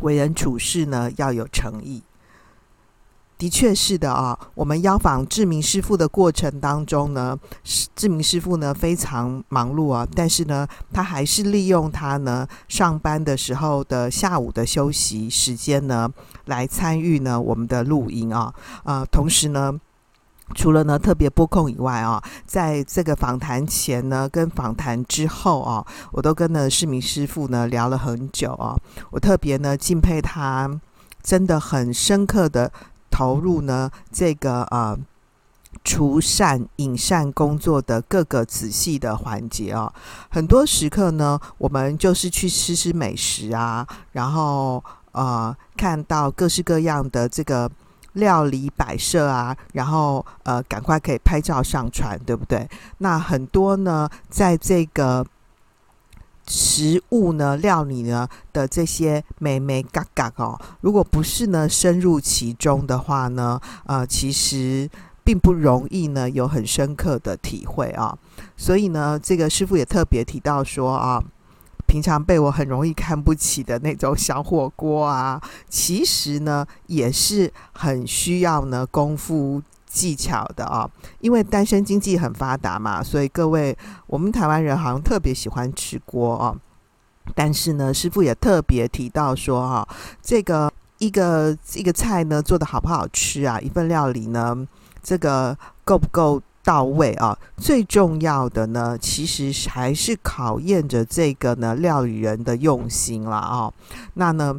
[0.00, 2.02] 为人处事呢要有诚意。
[3.38, 7.38] 的确是的啊，我们邀访志明师傅的过程当中呢，
[7.94, 16.10] 志明师傅呢非常忙碌啊，但是呢，他还是利用他呢上班的时候的下午的休息时间呢，
[16.46, 19.72] 来参与呢我们的录音啊，啊、呃，同时呢，
[20.56, 28.76] 除了呢特别拨空以外啊，在这个访谈前呢跟访谈之后啊，我都跟呢志明师傅呢聊了很久啊，
[29.12, 30.68] 我特别呢敬佩他，
[31.22, 32.72] 真的很深刻的。
[33.18, 34.96] 投入呢这个呃
[35.82, 39.92] 厨膳饮膳工作的各个仔细的环节啊，
[40.30, 47.68] 很多时刻呢，我们就是去吃吃美食啊，然后呃看到各式各样的这个
[48.12, 52.68] 料理摆设啊，然后呃赶快可以拍照上传，对不对？
[52.98, 55.26] 那很多呢，在这个。
[56.48, 64.88] 食物呢，料理呢的这些美眉嘎嘎哦，如果不是呢深入其中的话呢，呃，其实
[65.22, 68.16] 并不容易呢有很深刻的体会啊。
[68.56, 71.22] 所以呢，这个师傅也特别提到说啊，
[71.86, 79.62] 平常被我很容易看不起的那种小火锅啊，其实呢也是很需要呢功夫。
[79.88, 80.88] 技巧的啊，
[81.20, 86.54] 因为单身经济很发达嘛，所以各位我们台湾人好像特别喜欢吃锅啊。
[87.34, 89.88] 但是呢，师傅也特别提到说哈，
[90.22, 94.66] 这个一个一个菜呢做的好不好吃啊，一份料理呢
[95.02, 97.36] 这个够不够到位啊？
[97.56, 103.72] 最重要的呢，其实还是考验着这个呢料理人的用心了啊。
[104.14, 104.58] 那呢？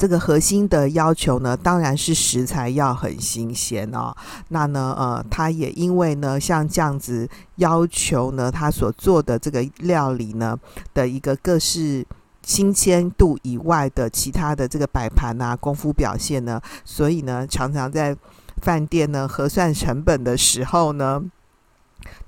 [0.00, 4.16] 这个核心的要求呢，当然是食材要很新鲜哦。
[4.48, 10.58] 那呢，呃，他也因为呢，像这样子要求呢，他所做的这个料理呢
[10.94, 12.02] 的一个各式
[12.42, 18.16] 新鲜度以外的其他的这个摆盘啊、功夫表现呢，所以呢，常常在
[18.62, 21.22] 饭店呢核算成本的时候呢。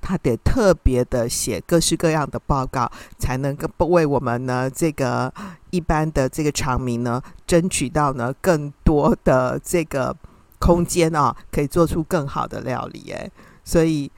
[0.01, 5.33] 他得特别的写各式各样的报告，才能够不为我们呢这个
[5.71, 10.15] 一般的这个常民呢争取到呢更多的这个
[10.59, 13.11] 空间啊，可以做出更好的料理。
[13.11, 13.29] 哎，
[13.63, 14.11] 所以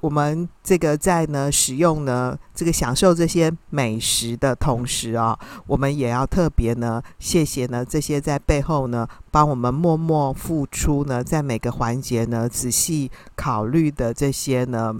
[0.00, 14.94] 我们这个在呢使用呢这个享受这些美食的同时啊，我们也要特别呢谢谢呢这些在背后呢帮我们默默付出呢，在每个环节呢仔细考虑的这些呢。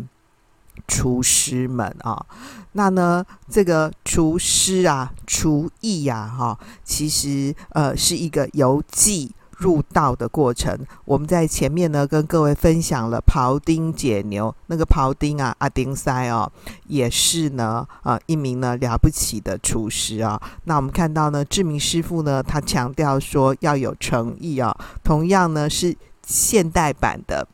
[0.87, 2.27] 厨师们啊，
[2.73, 10.79] 那呢，这个厨师啊，厨艺呀，哈，其实呃是一个由技入道的过程。
[11.05, 16.51] 我们在前面呢跟各位分享了庖丁解牛，那个庖丁啊，阿丁塞哦，
[16.87, 20.41] 也是呢呃一名呢了不起的厨师啊。
[20.65, 27.47] 那我们看到呢，志明师傅呢，他强调说要有诚意啊，同样呢是现代版的。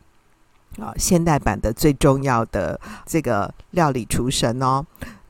[0.79, 4.83] 啊，现代版的最重要的这个料理厨神哦。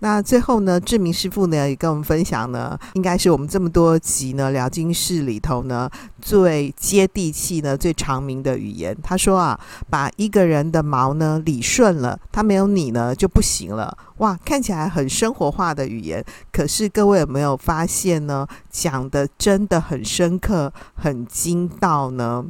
[0.02, 5.88] 那最后呢，志明师傅呢也跟我们分享呢，应该是我们这么多集呢聊经室里头呢
[6.20, 8.96] 最接地气呢最常民的语言。
[9.00, 13.96] 他说啊，把一个人的毛呢理顺了，他没有你呢就不行了。
[14.16, 18.44] 哇，看起来很生活化的语言，可是各位有没有发现呢？
[18.70, 22.44] 讲的真的很深刻，很精到呢。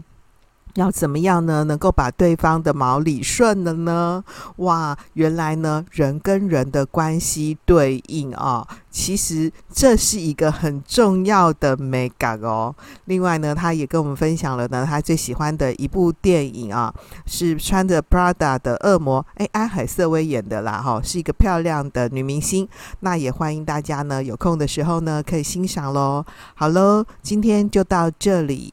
[0.74, 1.64] 要怎么样呢？
[1.64, 4.24] 能够把对方的毛理顺了呢？
[4.56, 12.74] 哇，原来呢，人跟人的关系对应啊，其实这是一个很重要的美感哦。
[13.04, 16.92] 另外呢，他也跟我们分享了呢，他最喜欢的一部电影啊，
[17.26, 22.66] 是穿着 Prada 的恶魔，哎，安海瑟薇演的啦，哈，是一个漂亮的女明星。
[23.00, 26.24] 那也欢迎大家呢，有空的时候呢，可以欣赏喽。
[26.54, 28.72] 好喽，今天就到这里。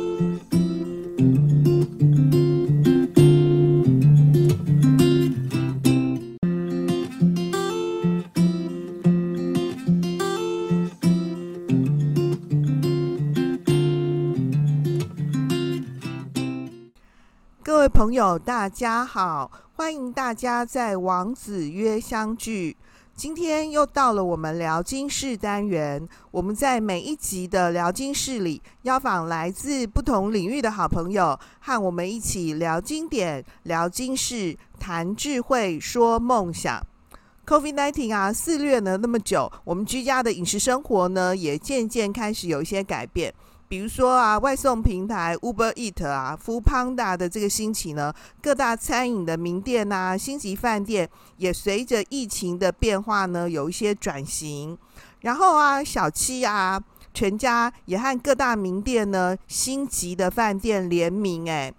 [18.01, 19.51] 朋友，大家好！
[19.75, 22.75] 欢迎大家在王子约相聚。
[23.13, 26.09] 今天又到了我们聊经室单元。
[26.31, 36.83] 我们在每一集的聊经室里，邀访来自不同领域的好朋友，和我们一起聊经典、聊经室、谈智慧、说梦想。
[37.45, 43.31] COVID-19 啊，肆虐了那么久，我们居家的饮食生活呢，也渐渐开始有一些改变。
[43.71, 54.77] 比如说啊，外送平台 Uber Eat 啊，Foodpanda 的这个兴起呢，各大餐饮的名店呐、星级饭店也随着疫情的变化呢，有一些转型。
[55.21, 61.73] 然后啊，小七啊，全家也和各大名店呢、星级的饭店联名，哎，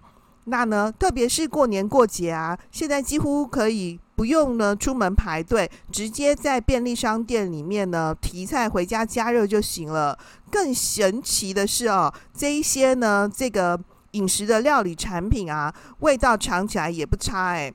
[0.45, 3.99] 那呢，特别是过年过节啊，现在几乎可以。
[4.15, 10.15] 不用呢，出门排队，直接在便利商店里面呢提菜回家加热就行了。
[10.51, 13.79] 更神奇的是哦，这一些呢，这个
[14.11, 17.73] 饮食的料理产品啊，味道尝起来也不差哎。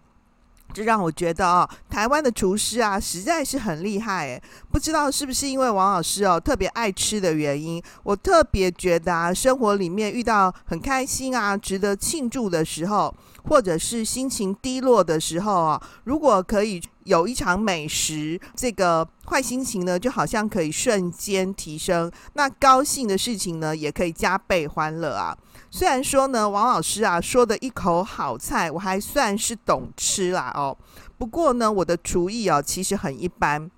[0.74, 4.42] 这让我觉得哦，台湾的厨师啊，实在是很厉害诶。
[4.70, 13.12] 不知道是不是因为王老师哦特别爱吃的原因，我特别觉得啊，生活里面遇到很开心啊、值得庆祝的时候，
[13.48, 25.36] 或者是心情低落的时候啊，如果可以有一场美食，这个坏心情呢，就好像可以瞬间提升；那高兴的事情呢，也可以加倍欢乐啊。
[25.70, 30.76] 虽然说呢，王老师啊说的一口好菜，我还算是懂吃啦哦。
[31.16, 33.70] 不过呢，我的厨艺哦其实很一般，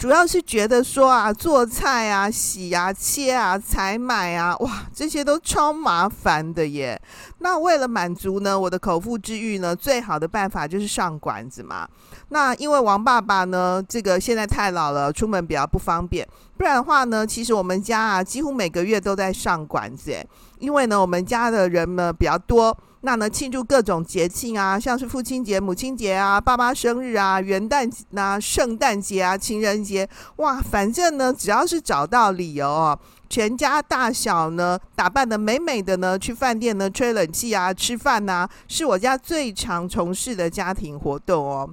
[0.00, 6.98] 主要是觉得说啊，做菜啊、洗啊、切啊、采买啊，哇，这些都超麻烦的耶。
[7.40, 11.86] 那为了满足呢我的口腹之欲呢，最好的办法就是上馆子嘛。
[12.30, 16.26] 那因为王爸爸呢，这个现在太老了，出门比较不方便。
[16.56, 20.26] 不然的话呢，其实我们家啊，几乎每个月都在上馆子，诶。
[20.60, 32.98] 因为呢，我们家的人呢比较多，那呢庆祝各种节庆啊，像是父亲节、母亲节啊、爸爸生日啊、元旦啊、圣诞节啊、情人节，哇，反正呢，只要是找到理由哦，
[33.28, 41.70] 全家大小呢打扮的美美的呢，去饭店呢吹冷气啊、吃饭呐、是我家最常从事的家庭活动哦。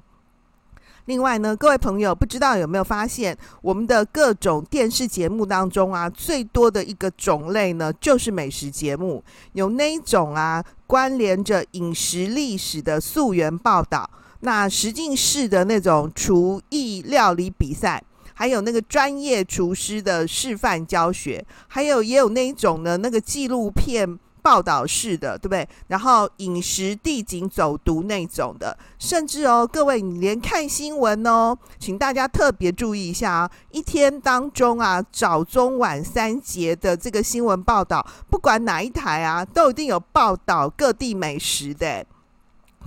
[1.07, 9.23] 另外呢，各位朋友，不知道有没有发现，我们的各种电视节目当中啊，最多的一个种类呢，就是美食节目。
[9.53, 14.09] 有那一种啊，关联着饮食历史的溯源报道，
[14.41, 18.03] 那实境式的那种厨艺料理比赛，
[18.33, 24.19] 还有那个专业厨师的示范教学，还有也有那一种呢，那个纪录片。
[24.47, 25.67] 报道式的，对不对？
[25.87, 33.51] 然后饮食地景走读那种的，甚至哦，各位，你连看新闻哦，请大家特别注意一下啊！
[33.71, 42.05] 一天当中啊，早中晚三节的这个新闻报道，不管哪一台啊，都一定有报道各地美食的。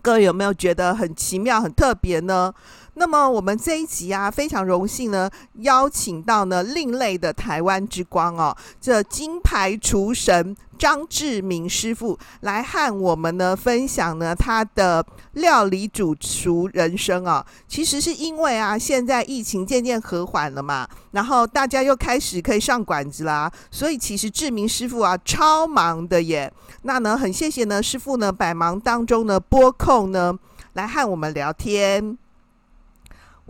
[0.00, 2.54] 各位有没有觉得很奇妙、很特别呢？
[3.00, 5.30] 那么我们这一集啊，非常荣幸呢，
[5.60, 17.42] 邀请到呢另类的台湾之光哦，这金牌厨神张志明师傅来和我们呢分享呢他的料理主厨人生啊。
[17.66, 26.52] 其实是因为啊，现在疫情渐渐和缓了嘛，然后大家又开始可以上馆子啦，所以其实志明师傅啊超忙的耶。
[26.82, 30.38] 那呢，很谢谢呢师傅呢百忙当中呢拨空呢
[30.74, 32.18] 来和我们聊天。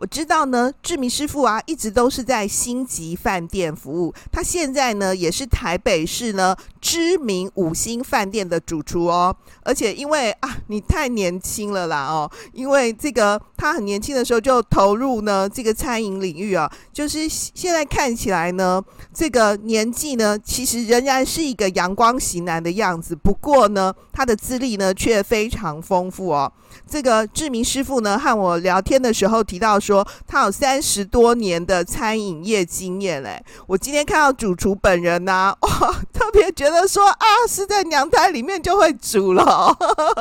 [0.00, 4.14] 我知道呢，志明师傅啊，一直都是在星级饭店服务。
[4.32, 9.36] 他现在呢，也是台北市呢知名五星饭店的主厨哦。
[9.62, 18.82] 而且因为啊，你太年轻了啦哦，因为这个他很年轻的时候就投入呢这个餐饮领域啊，就是现在看起来呢，
[19.12, 23.14] 这个年纪呢，其实仍然是一个阳光型男的样子。
[23.14, 26.50] 不过呢，他的资历呢却非常丰富哦。
[26.88, 33.42] 这个志明师傅呢，和我聊天的时候提到说，说他有三十多年的餐饮业经验嘞。
[33.66, 35.68] 我今天看到主厨本人呢、 哇，
[36.12, 39.76] 特别觉得说啊，是在娘胎里面就会煮了。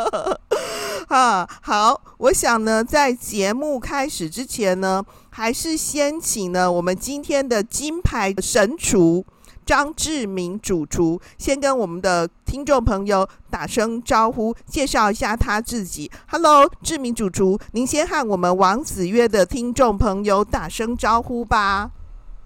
[1.10, 9.26] 啊，好，我想呢，在节目开始之前呢，还是先请呢我们今天的金牌神厨。
[9.66, 16.10] 张志明主厨先跟我们的听众朋友打声招呼，介绍一下他自己。
[16.28, 21.92] Hello，志明主厨，您先和我们王子曰的听众朋友打声招呼吧。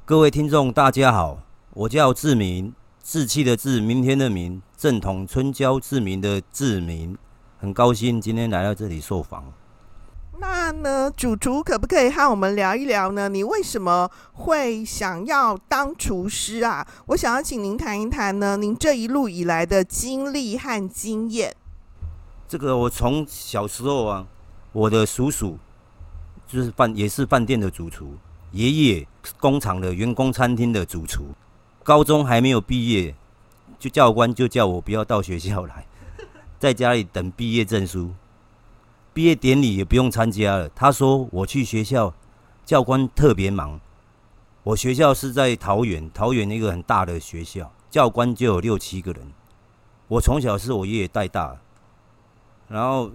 [0.06, 1.40] 各位听众，大家好，
[1.74, 7.18] 我叫志明，志气的志，明天的明，正统春娇志明的志明，
[7.58, 9.46] 很高兴今天来到这里受访。
[10.46, 13.30] 那呢，主厨可不可以和我们聊一聊呢？
[13.30, 16.86] 你为什么会想要当厨师啊？
[17.06, 21.56] 我想要请您谈一谈呢，您这一路以来的经历和经验。
[22.46, 24.28] 这个我从小时候啊，
[24.74, 25.58] 我的叔叔
[26.46, 28.18] 就是饭也是饭店的主厨，
[28.52, 29.08] 爷爷
[29.40, 31.28] 工厂的员工餐厅的主厨。
[31.84, 33.16] 高中还没有毕业，
[33.80, 35.86] 就教官就叫我不要到学校来，
[36.60, 38.12] 在家里等毕业证书。
[39.14, 40.68] 毕业典礼也不用参加了。
[40.70, 42.14] 他说我去学校，
[42.66, 43.80] 教官特别忙。
[44.64, 49.32] 我学校是在桃园，桃园一个很大的学校，教官就有六七个人。
[50.08, 51.58] 我从小是我爷爷带大，
[52.68, 53.12] 然后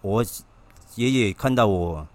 [0.00, 0.24] 我
[0.94, 2.06] 爷爷看到我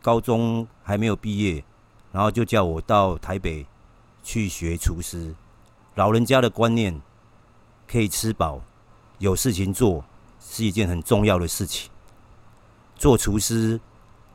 [0.00, 1.64] 高中还没有毕业，
[2.12, 3.66] 然后就叫我到台北
[4.22, 5.34] 去学厨师。
[5.94, 7.00] 老人家的观念，
[7.90, 8.60] 可以吃饱，
[9.18, 10.04] 有事情做，
[10.38, 11.90] 是一件很重要的事情。
[12.98, 13.80] 做厨师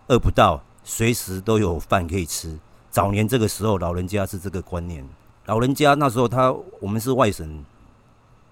[0.08, 2.58] 饿不到，随时都有饭可以吃。
[2.90, 5.06] 早年这个时候，老人家是这个观念。
[5.46, 7.66] 老人家那时候他，我们是外省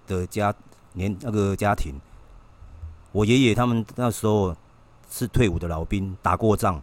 [0.06, 0.54] 的家
[0.92, 1.94] 年那个家庭。
[3.10, 4.54] 我爷爷他们那时候
[5.10, 6.80] 是退伍的老兵，打过仗，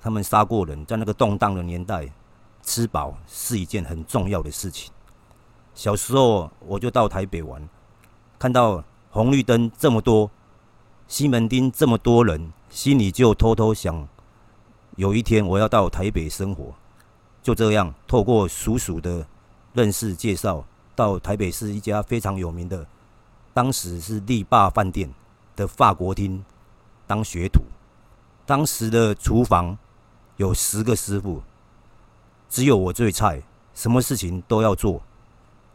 [0.00, 2.10] 他们杀过人，在那个动荡的年代，
[2.62, 4.90] 吃饱是一件很重要的事情。
[5.74, 7.68] 小时候我就到台北玩，
[8.38, 10.30] 看到红绿灯这么多，
[11.08, 14.08] 西门町这么多人，心里就偷偷想。
[14.96, 16.74] 有一天我要到台北生活，
[17.42, 19.24] 就这样透过叔叔的
[19.72, 20.64] 认识介绍，
[20.96, 22.84] 到台北市一家非常有名的，
[23.54, 25.12] 当时是力霸饭店
[25.54, 26.44] 的法国厅
[27.06, 27.60] 当学徒。
[28.44, 29.76] 当时的厨房
[30.36, 31.42] 有十个师傅，
[32.48, 33.42] 只有我最菜，
[33.74, 35.00] 什么事情都要做。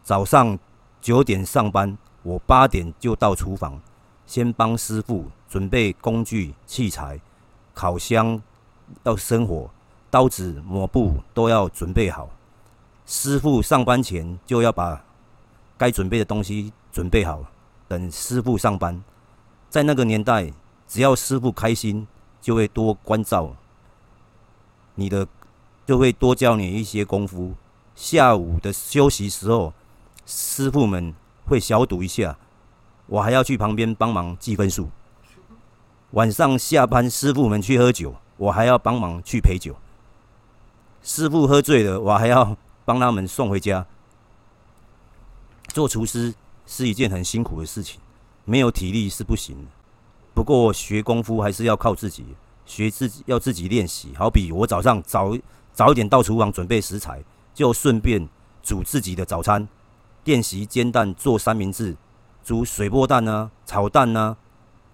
[0.04, 0.60] 早上
[1.02, 3.80] 九点上班，我八点就到厨房，
[4.32, 7.20] 先帮师傅准备工具器材，
[7.74, 8.42] 烤箱。
[9.04, 9.70] 要生火，
[10.10, 12.30] 刀子、抹布都要准备好。
[13.06, 15.04] 师傅上班前就要把
[15.78, 17.44] 该准备的东西准备好，
[17.90, 19.04] 等师傅上班。
[19.70, 20.50] 在那个年代，
[20.88, 22.08] 只要师傅开心，
[22.42, 23.54] 就会多关照
[24.96, 25.28] 你的，
[25.86, 27.54] 就会多教你一些功夫。
[27.96, 29.74] 下午的休息时候，
[30.26, 31.14] 师傅们
[31.46, 32.38] 会小赌一下，
[33.12, 34.90] 我还要去旁边帮忙记分数。
[36.12, 38.16] 晚上下班，师傅们去喝酒。
[38.38, 39.76] 我还要帮忙去陪酒，
[41.04, 43.86] 师傅喝醉了，我还要帮他们送回家。
[45.68, 46.34] 做厨师
[46.66, 48.00] 是一件很辛苦的事情，
[48.46, 49.68] 没有体力是不行的。
[50.34, 52.26] 不过学功夫还是要靠自己，
[52.66, 54.16] 学自己要自己练习。
[54.16, 55.38] 好比我早上早
[55.72, 57.22] 早一点到厨房准备食材，
[57.54, 58.28] 就顺便
[58.64, 59.68] 煮自己的早餐，
[60.24, 61.96] 练习煎蛋、做三明治、
[62.44, 64.38] 煮水波蛋啊、炒蛋啊、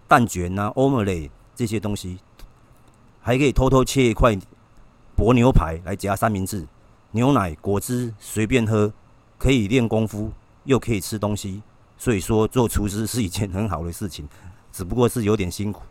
[0.08, 2.20] 蛋卷啊、欧姆雷这些东西。
[3.22, 4.38] 还可以偷偷切一块
[5.16, 6.66] 薄牛排来夹三明治，
[7.12, 8.94] 牛奶、果汁随便喝，
[9.38, 10.32] 可以练功夫，
[10.64, 11.62] 又可以吃东西。
[11.98, 14.30] 所以说，做厨师是一件很好的事情，
[14.72, 15.82] 只不过是有点辛苦。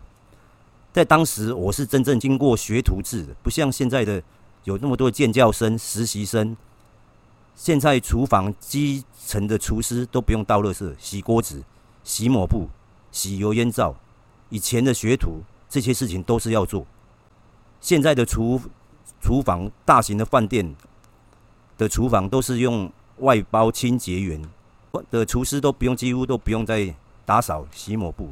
[0.93, 4.23] 在当时，我是真正经过学徒制的，不像现在的
[4.65, 6.57] 有那么多建教生、实习生。
[7.57, 11.65] 现在厨房基层的厨师都不用倒垃圾、洗锅子、
[12.05, 12.69] 洗抹布、
[13.11, 13.97] 洗油烟灶。
[14.51, 16.87] 以前的学徒，这些事情都是要做。
[17.81, 18.61] 现在的厨
[19.23, 20.77] 厨房，大型的饭店
[21.79, 24.41] 的厨房都是用外包清洁员
[25.11, 26.95] 的厨师，都不用，几乎都不用再
[27.25, 28.31] 打扫、洗抹布。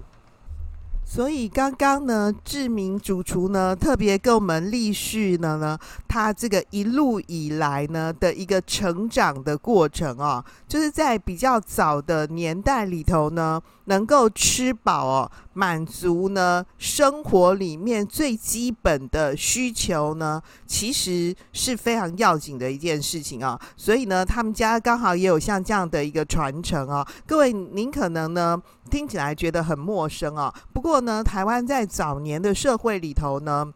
[1.07, 5.79] 所以刚刚呢，志明主厨呢特别跟我们历叙了呢，
[6.09, 23.61] 他这个一路以来呢的一个成长的过程啊，就是在比较早的年代里头呢，能够吃饱哦，满足呢生活里面最基本的需求呢，其实是非常要紧的一件事情啊。
[23.77, 27.07] 所以呢，他们家刚好也有像这样的一个传承啊。
[27.27, 28.61] 各位，您可能呢
[28.95, 33.73] 听起来觉得很陌生啊，不过呢，台湾在早年的社会里头呢。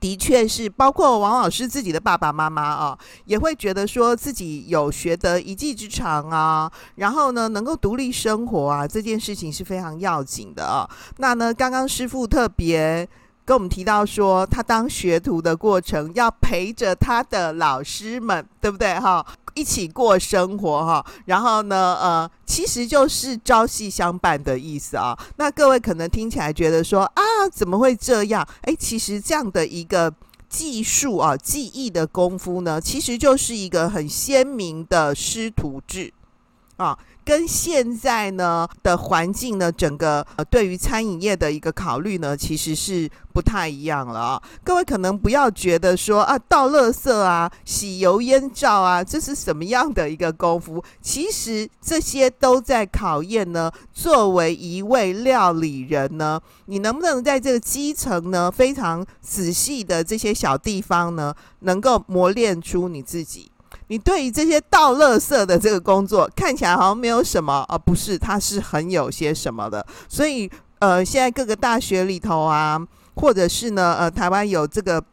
[0.00, 10.90] 的确是，包括王老师自己的爸爸妈妈啊，也会觉得说自己有学得一技之长啊，然后呢，能够独立生活啊，这件事情是非常要紧的啊。
[11.18, 13.08] 那呢，刚刚师傅特别
[13.44, 19.24] 跟我们提到说，他当学徒的过程要陪着他的老师们，对不对哈？
[19.54, 25.18] 一起过生活哈，然后呢，呃，其实就是朝夕相伴的意思啊。
[25.36, 27.22] 那各位可能听起来觉得说啊，
[27.52, 28.46] 怎么会这样？
[28.62, 30.12] 哎，其实这样的一个
[30.48, 36.12] 技术啊，技艺的功夫呢，其实就是一个很鲜明的师徒制
[36.76, 36.98] 啊。
[37.24, 44.42] 跟现在呢的环境呢，整个呃对于餐饮业的一个考虑呢，其实是不太一样了。
[44.64, 50.82] 各位可能不要觉得说啊，倒垃圾啊、洗油烟罩啊，这是什么样的一个功夫？
[51.00, 63.51] 其实这些都在考验呢，作为一位料理人呢，你能不能在这个基层呢，非常仔细的这些小地方呢，能够磨练出你自己。
[63.92, 69.86] 你对于这些倒垃圾的这个工作看起来好像没有什么，而、不是，它是很有些什么的。
[70.08, 72.80] 所以，呃，现在各个大学里头啊，
[73.16, 75.04] 或者是呢，呃，台湾有这个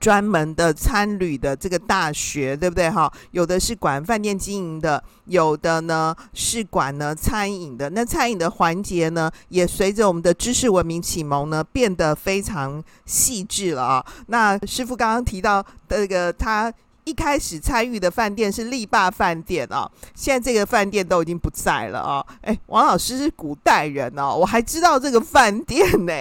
[0.00, 2.90] 专门的餐旅的这个大学，对不对？
[2.90, 7.90] 哈，有的是管饭店经营的，有的呢是管呢餐饮的。
[7.90, 14.04] 那餐饮的环节呢，也随着我们的知识文明启蒙呢，变得非常细致了啊。
[14.26, 16.72] 那师傅刚刚提到的这个他。
[17.10, 22.24] 一开始参与的饭店是力霸饭店啊，现在这个饭店都已经不在了啊。
[22.42, 26.12] 哎，王老师是古代人哦，我还知道这个饭店呢。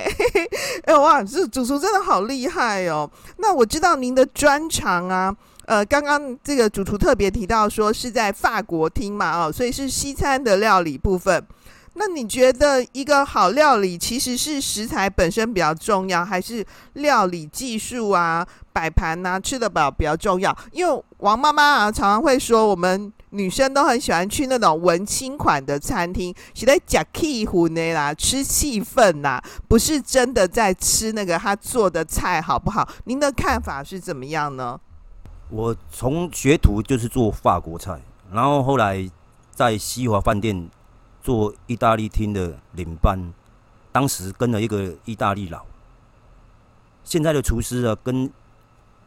[0.85, 3.07] 哎，哇，这主厨真的好厉害哦。
[3.37, 5.35] 那我知道您的专长啊，
[5.67, 11.45] 呃，刚刚这个主厨特别提到说是在法国厅嘛，哦，所以是西餐的料理部分。
[11.99, 20.57] 那你觉得一个好料理其实是食材本身比较重要，还是料理技术啊、摆盘啊、吃得饱比较重要？
[20.71, 32.87] 因为王妈妈啊常常会说，我们女生都很喜欢去那种文青款的餐厅，是在假气氛的啦，吃气氛呐，不是真的在吃那个他做的菜好不好？
[33.03, 34.79] 您的看法是怎么样呢？
[35.49, 37.99] 我从学徒就是做法国菜，
[38.31, 39.05] 然后后来
[39.53, 40.69] 在西华饭店。
[41.29, 43.31] 做意大利厅的领班，
[43.91, 45.63] 当时跟了一个意大利佬。
[47.03, 48.27] 现在的厨师啊，跟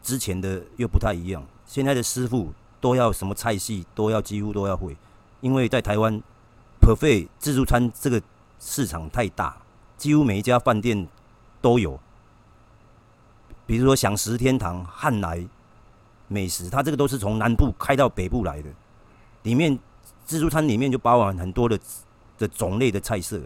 [0.04, 1.44] 之前的又不太一样。
[1.66, 4.96] 现在的师傅都要什么菜系都要几乎都要会，
[5.40, 6.22] 因为在台湾
[6.80, 8.22] ，perfect 自助餐这个
[8.60, 9.56] 市场太大，
[9.98, 11.08] 几乎每一家饭店
[11.60, 11.98] 都有。
[13.66, 15.44] 比如说饗食天堂、汉来
[16.28, 18.70] 美食，它这个都是从南部开到北部来的，
[19.42, 19.76] 里面。
[20.24, 21.78] 自助餐里面就包含很多的
[22.43, 23.40] 的种类的菜色，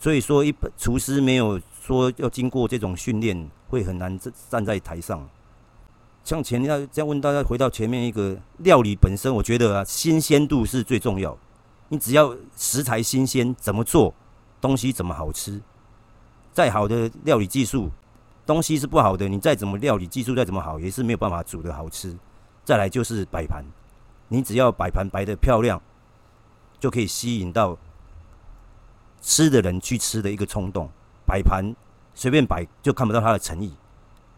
[0.00, 5.28] 所以说一般厨师没有说要经过这种训练，会很难站站在台上。
[6.24, 11.38] 像前要再问大家，回到前面一个料理本身，我觉得啊，新鲜度是最重要。
[11.88, 14.12] 你只要食材新鲜，怎么做
[14.60, 15.60] 东西怎么好吃。
[16.52, 17.88] 再好的料理技术，
[18.44, 22.16] 东西是不好的，你再怎么料理技术再怎么好，也是没有办法煮的好吃。
[22.64, 23.64] 再来就是摆盘，
[24.26, 25.80] 你只要摆盘摆得漂亮。
[26.80, 27.78] 就可以吸引到
[29.22, 30.86] 吃的人去吃的一个冲动，
[31.24, 31.64] 摆盘
[32.14, 33.72] 随便摆就看不到他的诚意。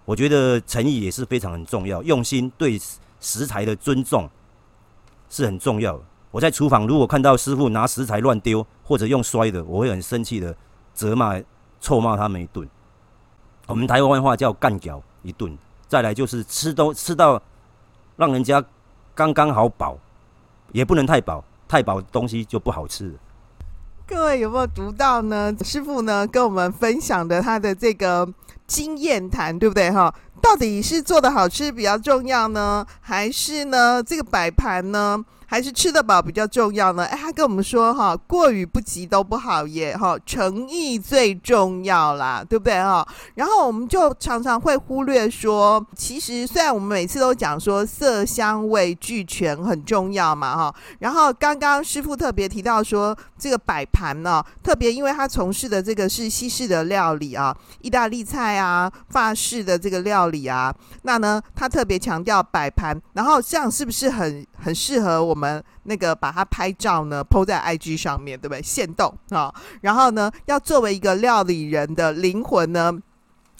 [0.05, 2.78] 我觉得诚意也是非常很重要，用心对
[3.18, 4.28] 食材的尊重
[5.30, 6.05] 是很重要的。
[6.30, 10.55] 我在厨房如果看到师傅拿食材乱丢或者用摔的，我会很生气的
[10.93, 11.41] 责骂、
[11.80, 12.68] 臭骂他们一顿。
[13.66, 15.57] 我们台湾话叫干譙一顿。
[15.87, 17.41] 再来就是吃都吃到
[18.16, 18.62] 让人家
[19.14, 19.97] 刚刚好饱，
[20.72, 21.43] 也不能太饱。
[21.66, 23.14] 太饱东西就不好吃。
[24.07, 25.51] 各位有没有读到呢？
[25.63, 28.29] 师傅呢跟我们分享的他的这个
[28.67, 30.15] 经验谈，对不对哈？
[30.43, 35.25] 到底是做的好吃比较重要呢，还是呢这个摆盘呢？
[35.47, 37.05] 还是吃得饱比较重要呢？
[37.05, 43.07] 哎，他跟我们说哈，过犹不及都不好耶哈，诚意最重要啦，对不对哈？
[43.35, 65.44] 然后我们就常常会忽略说，其实虽然我们每次都讲说色香味俱全很重要嘛哈，然后刚刚师傅特别提到说，这个摆盘呢，特别因为他从事的这个是西式的料理啊，意大利菜啊，法式的这个料理啊，那呢他特别强调摆盘，然后这样是不是很很适合我们？
[65.45, 68.63] 我们那个把它拍照呢，PO 在 IG 上面，对不对？
[68.63, 72.91] 现动啊，然后呢，要作为一个料理人的灵魂呢，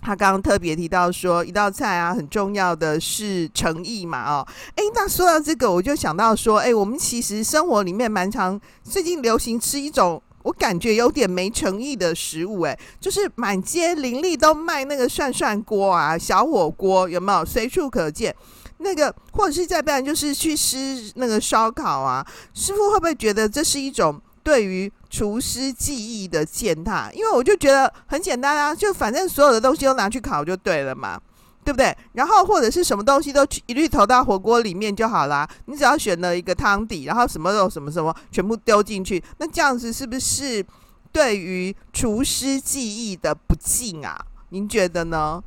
[0.01, 17.45] 他刚刚特别提到说，一道菜啊，很重要的是诚意嘛，哦，哎，那说到这个，我就想到说，哎，我们其实生活里面蛮常最近流行吃一种我感觉有点没诚意的食物，哎，就是满街林立都卖那个涮涮锅啊，小火锅有没有？
[17.45, 18.35] 随处可见。
[18.79, 27.11] 那个，或者是再不然就是去吃那个烧烤啊，师傅会不会觉得这是一种对于厨师技艺的践踏？
[27.13, 31.19] 因为我就觉得很简单啊，就反正所有的东西都拿去烤就对了嘛，
[31.65, 31.97] 对不对？
[32.13, 40.65] 然后或者是什么东西都一律投到火锅里面就好啦，你只要选了一个汤底，然后什么肉什么什么全部丢进去，那这样子是不是
[41.13, 44.27] 对于厨师技艺的不敬啊？
[44.51, 45.43] 您觉得呢？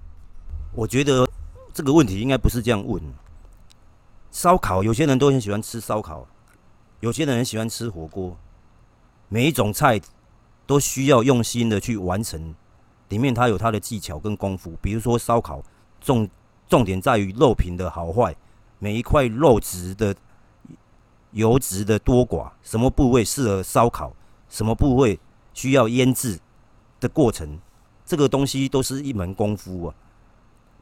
[0.73, 1.27] 我觉得。
[1.77, 2.99] 这个问题应该不是这样问。
[4.31, 6.25] 烧烤，有些人都很喜欢吃烧烤，
[7.01, 8.35] 有些人很喜欢吃火锅，
[9.29, 10.01] 每一种菜
[10.65, 12.55] 都需要用心的去完成，
[13.09, 14.73] 里面它有它的技巧跟功夫。
[14.81, 15.61] 比如说烧烤，
[16.01, 16.27] 重
[16.67, 18.35] 重点在于肉品的好坏，
[18.79, 20.15] 每一块肉质的
[21.29, 24.11] 油脂的多寡，什么部位适合烧烤，
[24.49, 25.19] 什么部位
[25.53, 26.39] 需要腌制
[26.99, 27.59] 的过程，
[28.03, 29.95] 这个东西都是一门功夫啊。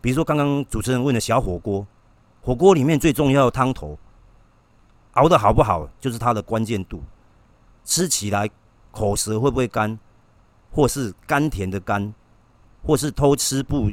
[0.05, 1.83] 比如说刚刚主持人问的小火锅，
[2.39, 3.97] 火锅里面最重要的汤头。
[5.13, 7.01] 熬的好不好，就是它的关键度。
[7.83, 8.47] 吃起来
[8.91, 9.97] 口舌会不会干，
[10.69, 12.13] 或是甘甜的甘，
[12.83, 13.91] 或是偷吃不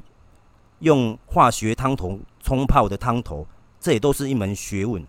[0.81, 3.47] 用化学汤头冲泡的汤头，
[3.81, 5.03] 这也都是一门学问。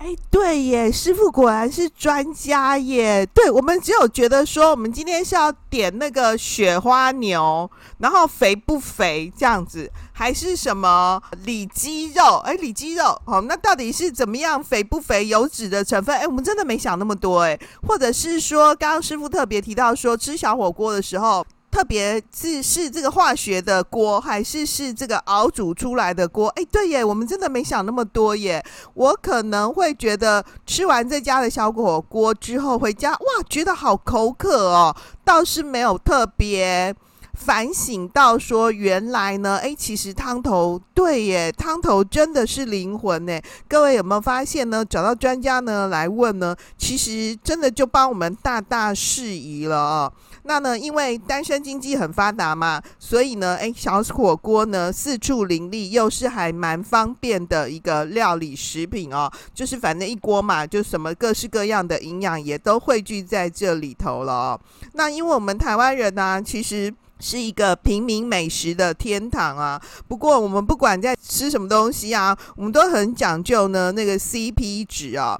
[0.00, 3.24] 哎，对耶，师傅果然是专家耶。
[3.34, 12.38] 对，我们只有觉得说，我们今天是要点那个雪花牛，然后肥不肥这样子，还是什么里脊肉？
[12.46, 15.26] 哎，里脊肉，哦，那到底是怎么样肥不肥？
[15.26, 16.16] 油脂的成分？
[16.16, 17.60] 哎，我们真的没想那么多哎。
[17.86, 21.46] 或者是说，刚刚师傅特别提到说，吃小火锅的时候。
[21.70, 26.48] 特别是是这个化学的锅，还是是这个熬煮出来的锅？
[26.50, 28.62] 哎，对耶，我们真的没想那么多耶。
[28.94, 36.94] 我可能会觉得吃完这家的小火锅之后回家，哇，觉得好口渴哦，倒是没有特别。
[37.32, 43.40] 反省到说，原来呢，哎，其实汤头对耶，汤头真的是灵魂呢。
[43.66, 44.84] 各位有没有发现呢？
[44.84, 50.12] 找到专家呢来问呢，其实真的就帮我们大大释疑了哦。
[50.44, 59.30] 那呢，因为单身经济很发达嘛，所以呢，哎，小火锅呢四处林立，又是还蛮方便的一个料理食品哦。
[59.54, 64.60] 就是反正一锅嘛，就什么各式各样的营养也都汇聚在这里头了哦。
[64.94, 66.94] 那因为我们台湾人呢，其实。
[67.22, 69.78] 是一个平民美食的天堂啊！
[70.08, 75.38] 不过我们不管在吃什么东西啊，我们都很讲究呢那个 CP 值啊。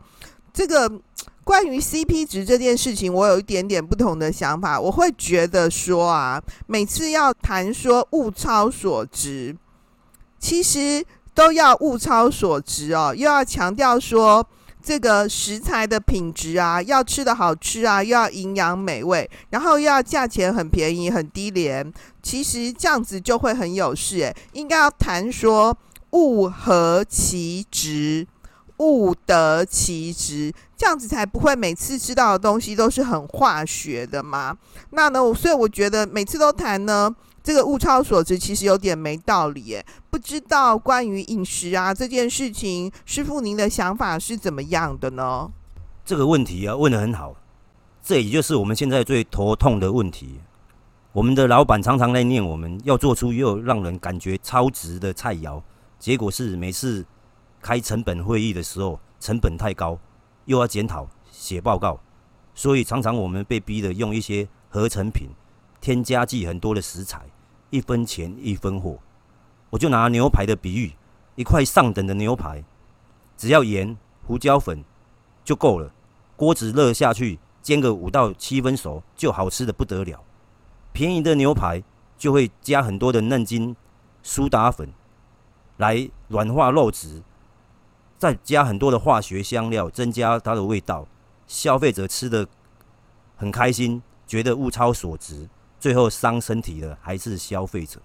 [0.53, 0.87] 这个
[1.51, 4.81] 关于 CP 值这件事情，我有一点点不同的想法。
[4.81, 9.57] 我会觉得说啊，每次要谈说物超所值，
[10.39, 14.47] 其实都要物超所值哦，又要强调说。
[14.83, 21.93] 这个食材的品质啊，要吃的好吃啊，又要营养美味，然后又要价钱很便宜、很低廉。
[22.23, 25.77] 其实这样子就会很有事诶，应该要谈说
[26.13, 28.27] 物合其值，
[28.81, 34.57] 物得其值，这样子才不会每次吃到的东西都是很化学的嘛。
[34.91, 37.15] 那呢，所以我觉得每次都谈呢。
[37.43, 45.51] 这个物超所值其实有点没道理耶，不知道关于饮食啊这件事情，师傅您的想法是怎么样的呢？
[46.05, 47.35] 这个问题啊问得很好，
[48.03, 50.39] 这也就是我们现在最头痛的问题。
[51.13, 55.63] 我们的老板常常在念我们要做出又让人感觉超值的菜肴，
[55.99, 57.03] 结果是每次
[57.61, 59.99] 开成本会议的时候成本太高，
[60.47, 62.01] 又要检讨写报告，
[62.55, 65.29] 所以常常我们被逼的用一些合成品。
[65.81, 67.23] 添加剂很多的食材，
[67.71, 68.99] 一分钱一分货。
[69.71, 70.93] 我就拿牛排的比喻，
[71.37, 72.63] 一块上等的牛排，
[73.35, 73.97] 只要盐、
[74.27, 74.85] 胡椒粉
[75.43, 75.91] 就够了。
[76.37, 80.23] 锅子热下去，煎个五到七分熟，就好吃的不得了。
[80.93, 81.83] 便宜的牛排
[82.19, 83.75] 就会加很多的嫩筋、
[84.23, 84.93] 苏打粉
[85.79, 87.23] 来软化肉质，
[88.21, 91.09] 再加很多的化学香料，增加它的味道。
[91.47, 92.47] 消费者吃得
[93.35, 95.49] 很开心，觉得物超所值。
[95.81, 97.99] 最后伤身体的还是消费者，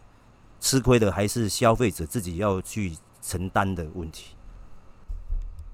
[0.62, 4.38] 吃亏的还是消费者自己要去承担的问题。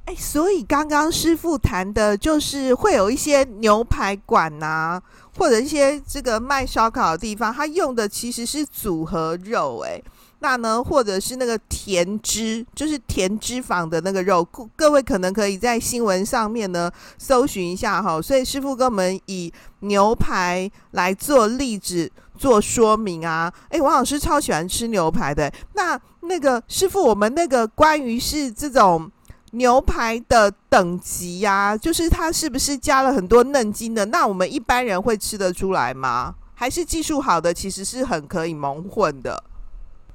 [0.06, 5.04] 哎，所以刚刚师傅谈的就是会有一些牛排馆呐、啊，
[5.38, 10.02] 或者一些这个卖烧烤的地方，它用的其实是组合肉，哎。
[10.44, 14.44] 那呢，或者是那个甜脂，就是甜脂肪的那个肉，
[14.76, 18.20] 各位可能可以在新闻上面呢搜寻一下哈。
[18.20, 23.54] 所以师傅跟我们以牛排来做例子做说明啊。
[23.70, 25.52] 哎，王老师超喜欢吃牛排的。
[25.74, 29.12] 那那个师傅，我们那个关于是这种
[29.52, 34.06] 牛排的等级呀、就是它是不是加了很多嫩筋的？
[34.06, 36.34] 那我们一般人会吃得出来吗？
[36.56, 39.44] 还是技术好的其实是很可以蒙混的？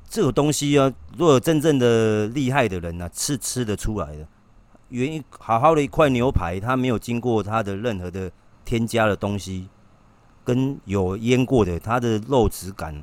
[0.08, 4.26] 这个东西啊，如果真正的厉害的人呢、啊，是吃得出来的。
[4.88, 8.30] 原因好好的一块牛排，它没有经过它的任何的
[8.64, 9.68] 添加的东西，
[10.44, 13.02] 跟有腌过的，它的肉质感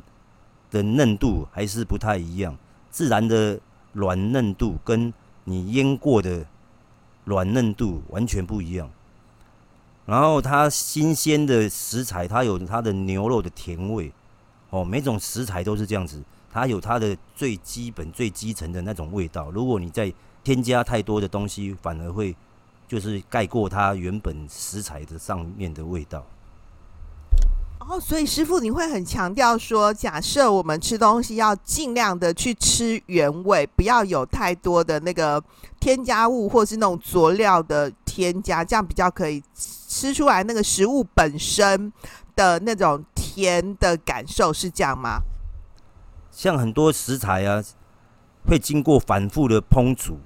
[0.72, 2.58] 的嫩度还是不太一样。
[2.90, 3.60] 自然的
[3.92, 6.46] 软嫩度跟你腌过的
[7.26, 8.90] 软嫩度完全不一样。
[10.06, 14.12] 然后它新鲜的食材，它有它的牛肉的甜味。
[14.70, 16.24] 哦，每种食材都是这样子。
[16.54, 19.50] 它有它的最基本、最基层的那种味道。
[19.50, 22.36] 如果你再添加太多的东西，反而会
[22.88, 26.24] 就是盖过它原本食材的上面的味道。
[27.80, 35.44] 哦，所以师傅你会很强调说，假设我们吃东西要尽量的去吃原味，不要有太多的那个
[35.80, 41.92] 添加物或是那种佐料的添加，这样比较可以吃出来那个食物本身
[42.36, 45.20] 的那种甜的感受，是这样吗？
[46.34, 47.64] 像很多食材啊，
[48.46, 50.18] 会经过反复的烹煮、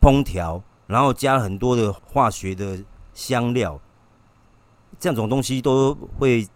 [0.00, 3.80] 烹调，然后加很多的化学的香料，
[5.00, 6.46] 这种东西都会。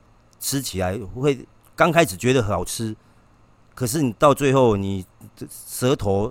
[0.41, 2.95] 吃起来会刚开始觉得很好吃，
[3.75, 5.07] 可是你到最后，你
[5.49, 6.31] 舌头、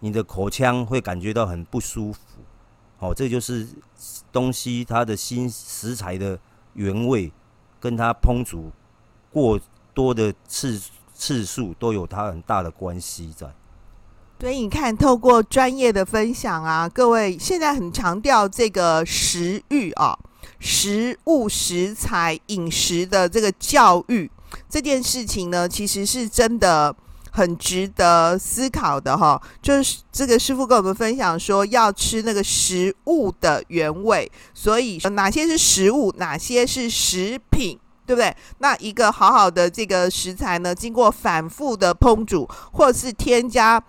[0.00, 2.20] 你的口腔会感觉到很不舒服。
[2.98, 3.66] 哦，这就是
[4.30, 6.38] 东西它的新食材的
[6.74, 7.32] 原味，
[7.80, 8.70] 跟它烹煮
[9.32, 9.58] 过
[9.94, 13.52] 多的次数次数都有它很大的关系在。
[14.40, 20.16] 所以你看，透过专业的分享啊，各位现在很强调这个食欲啊。
[20.60, 24.28] 食物、食材、饮食的这个教育
[24.68, 26.94] 这件事情呢，其实是真的
[27.30, 29.40] 很值得思考的哈。
[29.62, 38.34] 就是这个师傅跟我们分享说，要吃那个食物的原味，所以哪些是食物，哪些是食品，对不对？
[38.60, 43.82] 那一个好好的这个食材呢，经过反复的烹煮，或者是添加。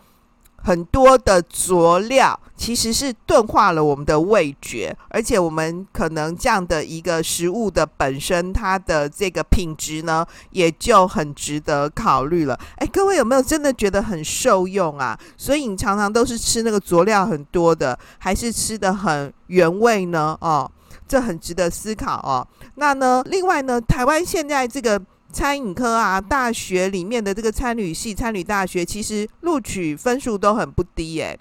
[0.61, 12.59] 很多的佐料其实是钝化了我们的味觉，而且我们可能这样的一个食物的本身，它的这个品质呢，也就很值得考虑了。
[12.75, 15.17] 哎，各位有没有真的觉得很受用啊？
[15.37, 20.37] 所以你常常都是吃那个佐料很多的，还是吃得很原味呢？
[20.41, 20.69] 哦，
[21.07, 22.45] 这很值得思考哦。
[22.79, 24.99] 那呢，另外呢，台湾现在这个。
[25.31, 31.39] 餐饮科啊，大学里面的这个餐旅系、餐旅大学，其实录取分数都很不低耶。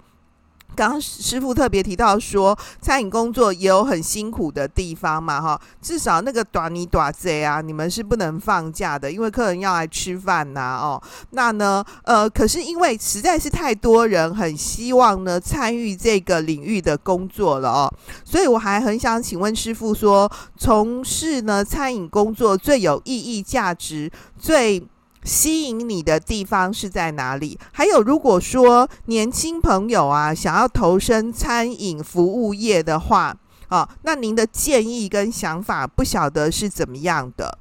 [0.79, 24.81] 刚刚师傅特别提到说，餐饮工作也有很辛苦的地方嘛，哈，至少那个短你短贼啊，你们是不能放假的，因为客人要来吃饭呐，哦，那呢，呃，可是因为实在是太多人很希望呢参与这个领域的工作了哦，所以我还很想请问师傅说，从事呢餐饮工作最有意义、价值最。
[25.23, 27.59] 吸引你的地方是在哪里？
[27.71, 33.35] 还有，如果说年轻朋友啊想要投身餐饮服务业的话，
[33.67, 37.59] 啊，那您的建议跟想法不晓得是怎么样的？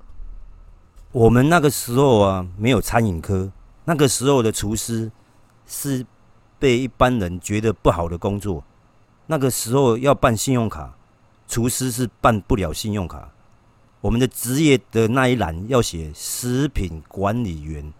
[1.12, 3.50] 我们那个时候啊，没有餐饮科，
[3.84, 5.10] 那个时候的厨师
[5.66, 6.06] 是
[6.58, 8.62] 被一般人觉得不好的工作。
[9.26, 10.94] 那个时候要办信用卡，
[11.46, 13.30] 厨师是办不了信用卡。
[14.00, 17.92] 我们的职业的那一栏要写食品管理员，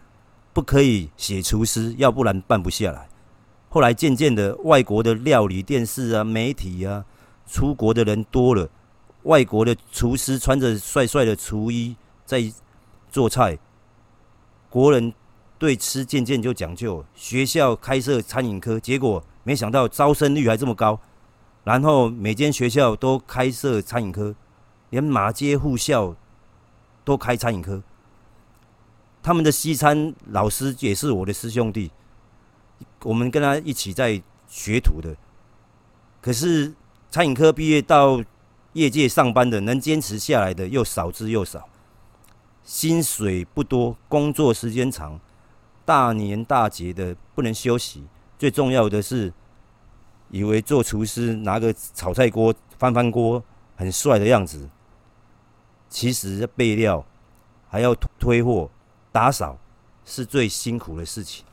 [0.53, 3.09] 不可以写厨师，要不然办不下来。
[3.69, 7.05] 后来渐渐的，外国的料理电视啊、媒体啊，
[7.47, 8.69] 出国的人多了，
[9.25, 12.53] 外国的厨师穿着帅帅的厨衣在
[13.11, 13.59] 做菜，
[14.71, 15.13] 国人
[15.59, 17.05] 对吃渐渐就讲究。
[17.15, 21.01] 学校开设餐饮科，结果没想到招生率还这么高，
[21.65, 24.35] 然后每间学校都开设餐饮科。
[24.91, 26.15] 连马街护校
[27.05, 27.83] 都开餐饮科，
[29.23, 31.91] 他们的西餐老师也是我的师兄弟，
[33.03, 35.17] 我们跟他一起在学徒的。
[36.21, 36.75] 可是
[37.11, 38.23] 餐饮科毕业到
[38.73, 41.69] 业界上班的，能坚持下来的又少之又少，
[42.65, 45.21] 薪水不多，工作时间长，
[45.85, 48.05] 大年大节的不能休息，
[48.39, 49.33] 最重要的是，
[50.31, 53.43] 以为做厨师拿个炒菜锅翻翻锅
[53.77, 54.69] 很帅的样子。
[55.89, 57.05] 其实备料，
[57.69, 58.71] 还要推货、
[59.11, 59.59] 打扫，
[60.05, 61.45] 是最辛苦的事情，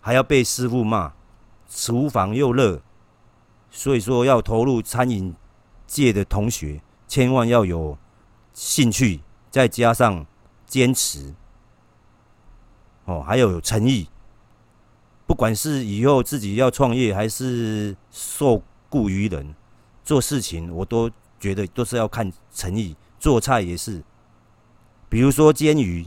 [0.00, 1.12] 还要被师傅骂，
[1.68, 2.82] 厨房又热，
[3.70, 5.34] 所以说要投入餐饮
[5.86, 7.96] 界的同学，千万要有
[8.52, 10.26] 兴趣，再加上
[10.66, 11.34] 坚持，
[13.04, 14.08] 哦，还有有诚意。
[15.26, 19.54] 不管是以后自己要创业，还是受雇于人，
[20.02, 21.08] 做事情我都。
[21.38, 24.02] 觉得都是要看诚意，做菜也是。
[25.08, 26.06] 比如说煎鱼，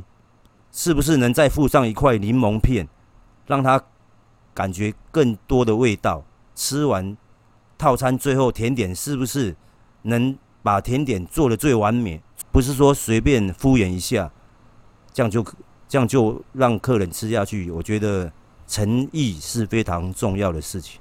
[0.71, 2.87] 是不是能再附上一块柠檬片，
[3.47, 3.83] 让它
[4.53, 6.23] 感觉更多的味道？
[6.53, 7.17] 吃完
[7.77, 9.55] 套餐最后甜点，是不是
[10.03, 12.21] 能把甜点做的最完美？
[12.51, 14.31] 不是说随便敷衍一下，
[15.11, 15.43] 这样就
[15.87, 17.71] 这样就让客人吃下去。
[17.71, 18.31] 我觉得
[18.67, 21.00] 诚意是非常重要的事情。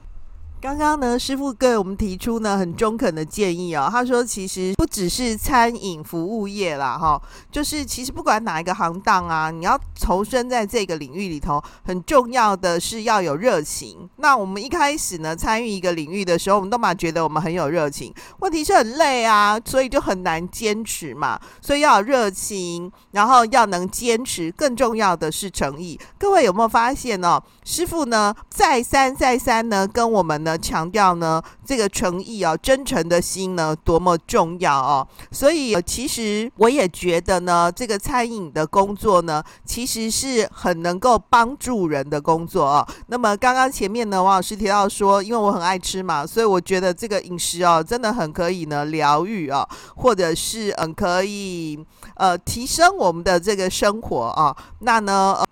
[0.61, 3.89] 刚刚呢，师傅给我们提出呢很中肯的建议哦。
[3.91, 7.19] 他说，其实不只是餐饮服务业啦，哈，
[7.51, 14.07] 就是其实不管哪一个行当啊，你要投身在这个领域里头，很重要的是要有热情。
[14.17, 21.41] 那我们一开始呢参与一个领域的时候，我们都嘛觉得我们很有热情，问题是很累啊，所以就很难坚持嘛。
[21.63, 25.99] 所以要有热情，然后要能坚持，更重要的是诚意。
[26.19, 27.43] 各位有没有发现、哦？
[27.65, 30.50] 师傅呢再三再三呢跟我们呢。
[30.59, 35.07] 强调呢，这个诚意啊，真诚的心呢，多么重要哦。
[35.31, 42.87] 所以，其实我也觉得呢，这个餐饮的工作呢，其实是很能够帮助人的工作哦。
[43.07, 51.79] 那么，刚刚前面呢，王老师提到说，因为我很爱吃嘛，所以我觉得这个饮食哦，真的很可以呢疗愈哦，或者是嗯，可以
[52.15, 54.57] 呃提升我们的这个生活啊。
[54.81, 55.45] 那呢？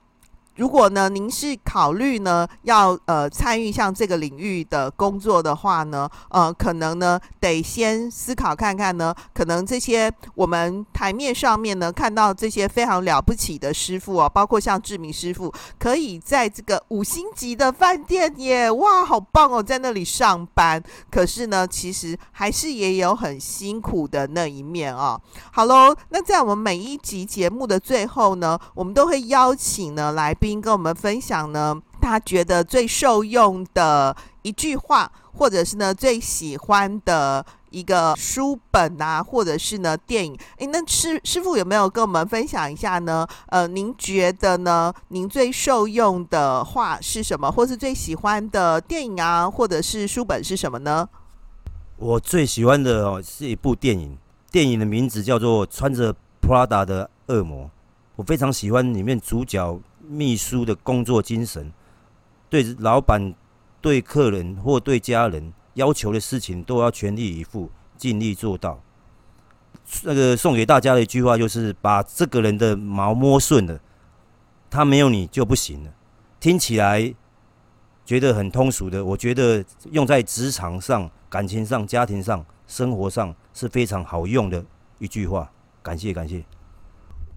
[0.59, 20.82] 如果呢，您是考虑呢要呃参与像这个领域的工作的话呢，呃，可能呢得先思考看看呢，可能这些我们台面上面呢看到这些非常了不起的师傅哦，包括像志明师傅，可以在这个五星级的饭店耶，哇，好棒哦，在那里上班。
[21.09, 25.20] 可是呢，其实还是也有很辛苦的那一面哦。
[25.52, 30.47] 好喽，那在我们每一集节目的最后呢，我们都会邀请呢来宾。
[30.57, 40.36] 跟我们分享呢，他觉得最受用的一句话，或者是呢最喜欢的一个书本啊，或者是呢电影。
[40.57, 43.26] 诶，那师师傅有没有跟我们分享一下呢？
[43.49, 44.92] 呃，您觉得呢？
[45.09, 47.51] 您最受用的话是什么？
[47.51, 51.09] 或是最喜欢的电影啊，或者是书本是什么呢？
[51.96, 54.16] 我最喜欢的哦是一部电影，
[54.51, 57.64] 电影的名字叫做《穿着 Prada 的恶魔》。
[58.16, 59.78] 我非常喜欢里面主角。
[60.09, 61.70] 秘书的工作精神，
[62.48, 63.34] 对老板、
[63.80, 68.80] 对客人或对家人要求的事情，都要全力以赴、尽力做到。
[70.02, 73.78] 那个送给大家的一句话就是：把这个人的毛摸顺了，
[74.70, 75.90] 他没有你就不行了。
[76.40, 77.14] 听起来
[78.04, 84.64] 觉得很通俗的，我觉得用在职场上、感情上、家庭上、生活上是非常好用的
[84.98, 85.50] 一句话。
[85.82, 86.44] 感谢，感谢。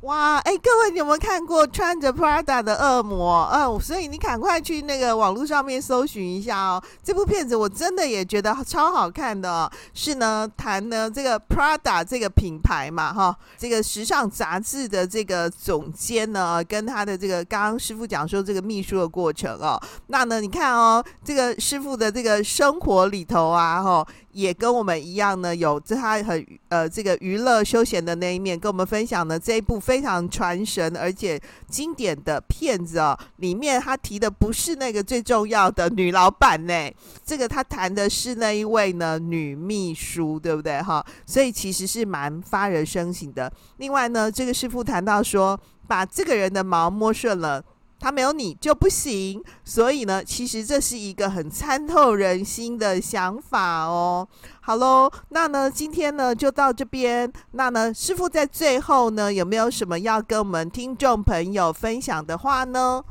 [0.01, 3.47] 哇，哎，各位，你有没有看过穿着 Prada 的恶魔？
[3.51, 6.83] 哦，所以你赶快去那个网络上面搜寻一下哦。
[7.03, 9.71] 这部片子我真的也觉得超好看的哦。
[9.93, 19.79] 是呢，谈呢这个 Prada 这个品牌嘛，哈，这个时尚杂志的这个总监呢，跟他的这个刚刚师傅讲说这个秘书的过程哦。
[20.07, 24.07] 那呢，你看哦，这个师傅的这个生活里头啊，哈。
[24.33, 31.37] 也跟我们一样呢，有这他很呃这个娱乐休闲的那一面，跟我们分享呢这一部分非常传神而且
[31.67, 33.17] 经典的片子哦。
[33.37, 36.89] 里面他提的不是那个最重要的女老板呢，
[37.25, 41.05] 这个他谈的是那一位呢女秘书，对不对哈？
[41.25, 43.51] 所以其实是蛮发人深省的。
[43.79, 47.61] 另外呢，这个师傅谈到说，把这个人的毛摸顺了。
[48.01, 54.27] 他没有你就不行，所以呢，其实这是一个很参透人心的想法哦。
[54.59, 57.31] 好喽，那呢，今天呢就到这边。
[57.51, 63.03] 那呢，师傅在最后呢，有没有什么要跟我们听众朋友分享的话呢？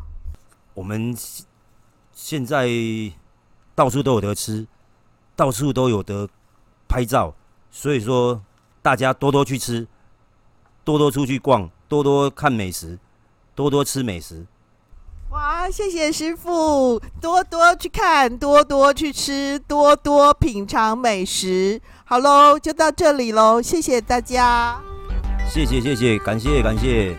[0.74, 1.16] 我们
[2.12, 2.68] 现在
[3.76, 4.66] 到处都有得吃，
[5.36, 6.28] 到处都有得
[6.88, 7.32] 拍照，
[7.70, 8.42] 所以说
[8.82, 9.86] 大家多多去吃，
[10.82, 12.98] 多多出去逛，多多看美食，
[13.54, 14.44] 多多吃美食。
[15.40, 21.80] 哇，谢谢师傅，多多去看，多多去吃，多多品尝美食。
[22.04, 24.78] 好喽，就到这里喽，谢谢大家。
[25.48, 27.16] 谢谢谢谢，感谢感谢。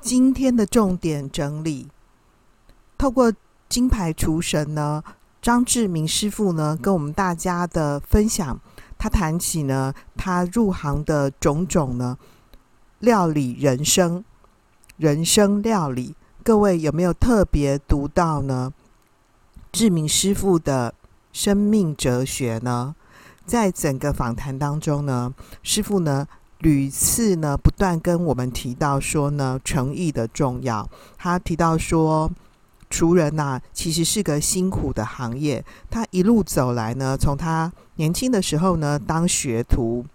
[0.00, 1.88] 今天的重点整理，
[2.96, 3.30] 透过
[3.68, 5.04] 金牌厨神呢。
[5.44, 8.58] 张志明师傅呢，跟我们大家的分享，
[8.96, 12.16] 他谈起呢，他入行的种种呢，
[13.00, 14.24] 料理人生，
[14.96, 18.72] 人生料理，各位有没有特别读到呢？
[19.70, 20.94] 志明师傅的
[21.30, 22.94] 生命哲学呢，
[23.44, 26.26] 在整个访谈当中呢，师傅呢
[26.60, 30.88] 屡次呢不断跟我们提到说呢，诚意的重要，
[31.18, 32.32] 他提到说。
[32.94, 35.64] 厨人呐、其实是个辛苦的行业。
[35.90, 40.06] 他一路走来呢，从他年轻的时候呢，当学徒，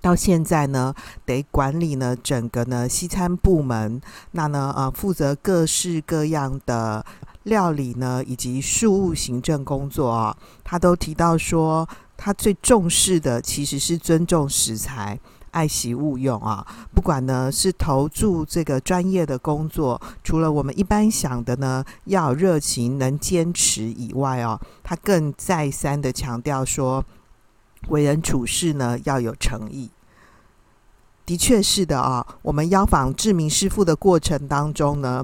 [0.00, 0.94] 到现在呢，
[1.26, 4.00] 得管理呢整个呢西餐部门。
[4.30, 7.04] 那呢，呃，负责各式各样的
[7.42, 10.34] 料理呢，以及事务行政工作啊。
[10.64, 11.86] 他都提到说，
[12.16, 15.20] 他最重视的其实是尊重食材。
[15.50, 27.04] 爱惜勿用啊，不管呢是投注这个专业的工作，除了我们一般想的呢要热情、能坚持以外哦，他更再三的强调说，
[27.88, 29.90] 为人处事呢要有诚意。
[31.28, 35.22] 的确是的啊，我们邀访志明师傅的过程当中呢，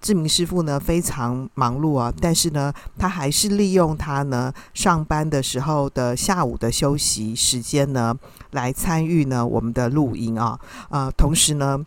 [0.00, 8.12] 志明师傅呢非常忙碌啊，但是呢，他还是利用他呢上班的时候的下午的休息时间呢，
[8.50, 10.58] 来参与呢我们的录音啊，
[10.90, 11.78] 呃，同时呢，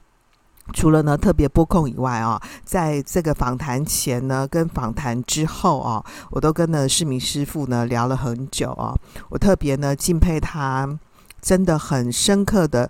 [0.71, 6.01] 除了呢特别播控以外啊，在这个访谈前呢跟访谈之后啊，
[6.31, 8.95] 我都跟呢志明师傅呢聊了很久啊，
[9.27, 10.97] 我特别呢敬佩他，
[11.41, 12.89] 真的很深刻的。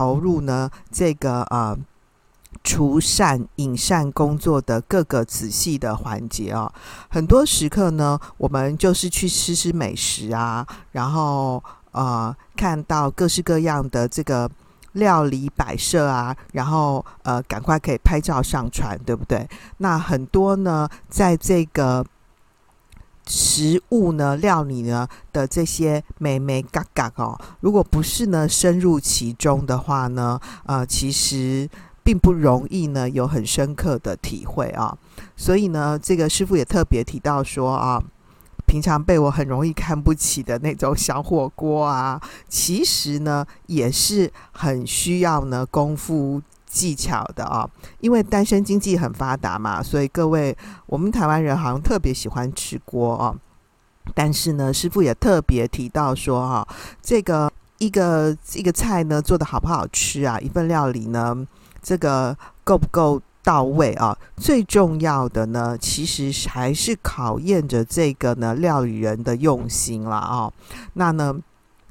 [0.00, 1.76] 投入呢这个呃
[2.64, 6.72] 厨膳饮膳工作的各个仔细的环节啊，
[7.10, 14.50] 很多时刻呢，我们就是去吃吃美食啊，然后呃看到各式各样的这个
[14.92, 19.46] 料理摆设啊，然后呃赶快可以拍照上传，对不对？
[19.76, 22.02] 那很多呢，在这个。
[23.26, 31.68] 食物呢，料理呢的这些美眉嘎嘎哦，如果不是呢深入其中的话呢，呃，其实
[32.02, 34.96] 并不容易呢有很深刻的体会啊。
[35.36, 38.02] 所以呢，这个师傅也特别提到说啊，
[38.66, 46.42] 平常被我很容易看不起的那种小火锅啊，其实呢也是很需要呢功夫。
[46.70, 47.68] 技巧的啊，
[47.98, 50.56] 因为单身经济很发达嘛，所以各位
[50.86, 53.34] 我们台湾人好像特别喜欢吃锅啊。
[54.14, 56.68] 但是呢，师傅也特别提到说哈，
[57.02, 61.36] 这个一个一个菜呢做得好不好吃啊，一份料理呢
[61.82, 64.16] 这个够不够到位啊？
[64.36, 70.52] 最重要的呢，其实还是考验着这个呢料理人的用心了啊。
[70.94, 71.34] 那呢？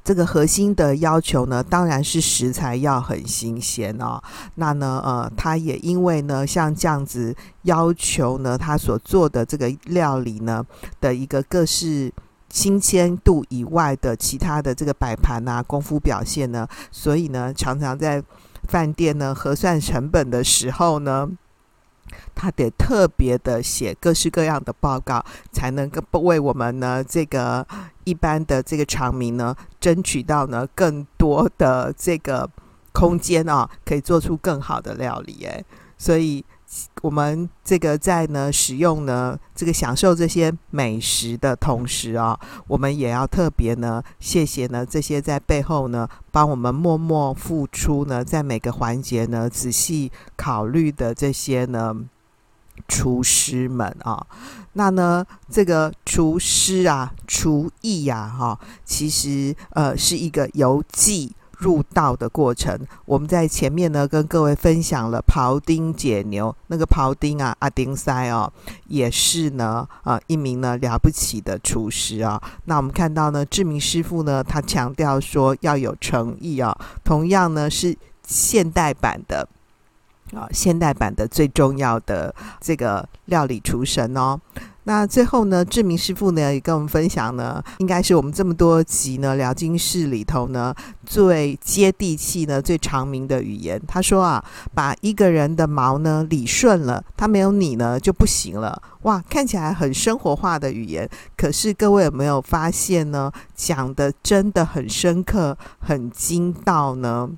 [0.09, 4.19] 这个核心的要求呢，当然是食材要很新鲜哦。
[4.55, 10.65] 那呢，呃，他也因为呢，像这样子要求呢，他所做的这个料理呢
[10.99, 12.11] 的一个各式
[12.49, 18.19] 新鲜度以外的其他的这个摆盘啊、功夫表现呢，所以呢，常常在
[18.67, 21.29] 饭店呢核算成本的时候呢。
[22.35, 27.65] 他得特别的写各式各样的报告，才能够为我们呢这个
[28.03, 32.49] 一般的这个常民呢争取到呢更多的这个
[32.91, 35.45] 空间啊，可以做出更好的料理。
[35.45, 35.63] 哎，
[35.97, 36.43] 所以。
[37.01, 51.95] 我们这个在呢使用呢这个享受这些美食的同时啊，我们也要特别呢谢谢呢这些在背后呢帮我们默默付出呢，在每个环节呢仔细考虑的这些呢
[52.87, 54.27] 厨师们啊。
[54.73, 61.31] 那呢这个厨师啊厨艺呀哈，其实呃是一个由技。
[61.59, 68.51] 入道的过程，我们在前面呢跟各位分享了庖丁解牛，那个庖丁啊阿丁塞哦，
[68.87, 72.41] 也是呢啊、呃、一名呢了不起的厨师啊。
[72.63, 77.95] 那我们看到呢志明师傅呢，他强调说要有诚意啊，同样呢是
[78.25, 79.45] 现代版的
[80.33, 84.39] 啊现代版的最重要的这个料理厨神哦。
[84.89, 90.73] 那最后呢，志明师傅呢也跟我们分享呢，应该是我们这么多集呢聊经室里头呢
[91.05, 93.79] 最接地气呢最常民的语言。
[93.87, 98.81] 他说啊，把一个人的毛呢理顺了，他没有你呢就不行了。
[99.03, 103.31] 哇，看起来很生活化的语言，可是各位有没有发现呢？
[103.53, 107.29] 讲得真的很深刻，很精到呢。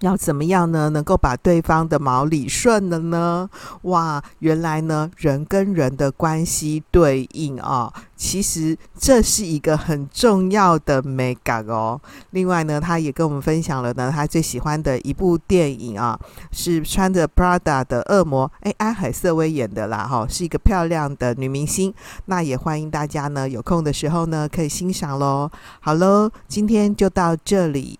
[0.00, 0.88] 要怎么样呢？
[0.88, 3.48] 能够把对方的毛理顺了呢？
[3.82, 12.00] 哇，原来呢，人跟人的关系对应啊，其实这是一个很重要的美感哦。
[12.30, 16.18] 另外呢，他也跟我们分享了呢，他最喜欢的一部电影啊，
[16.50, 21.92] 是穿着 Prada 的恶魔，哎，安海瑟薇演的啦，哈，是一个漂亮的女明星。
[22.24, 25.50] 那也欢迎大家呢，有空的时候呢，可以欣赏喽。
[25.80, 27.99] 好喽，今天就到这里。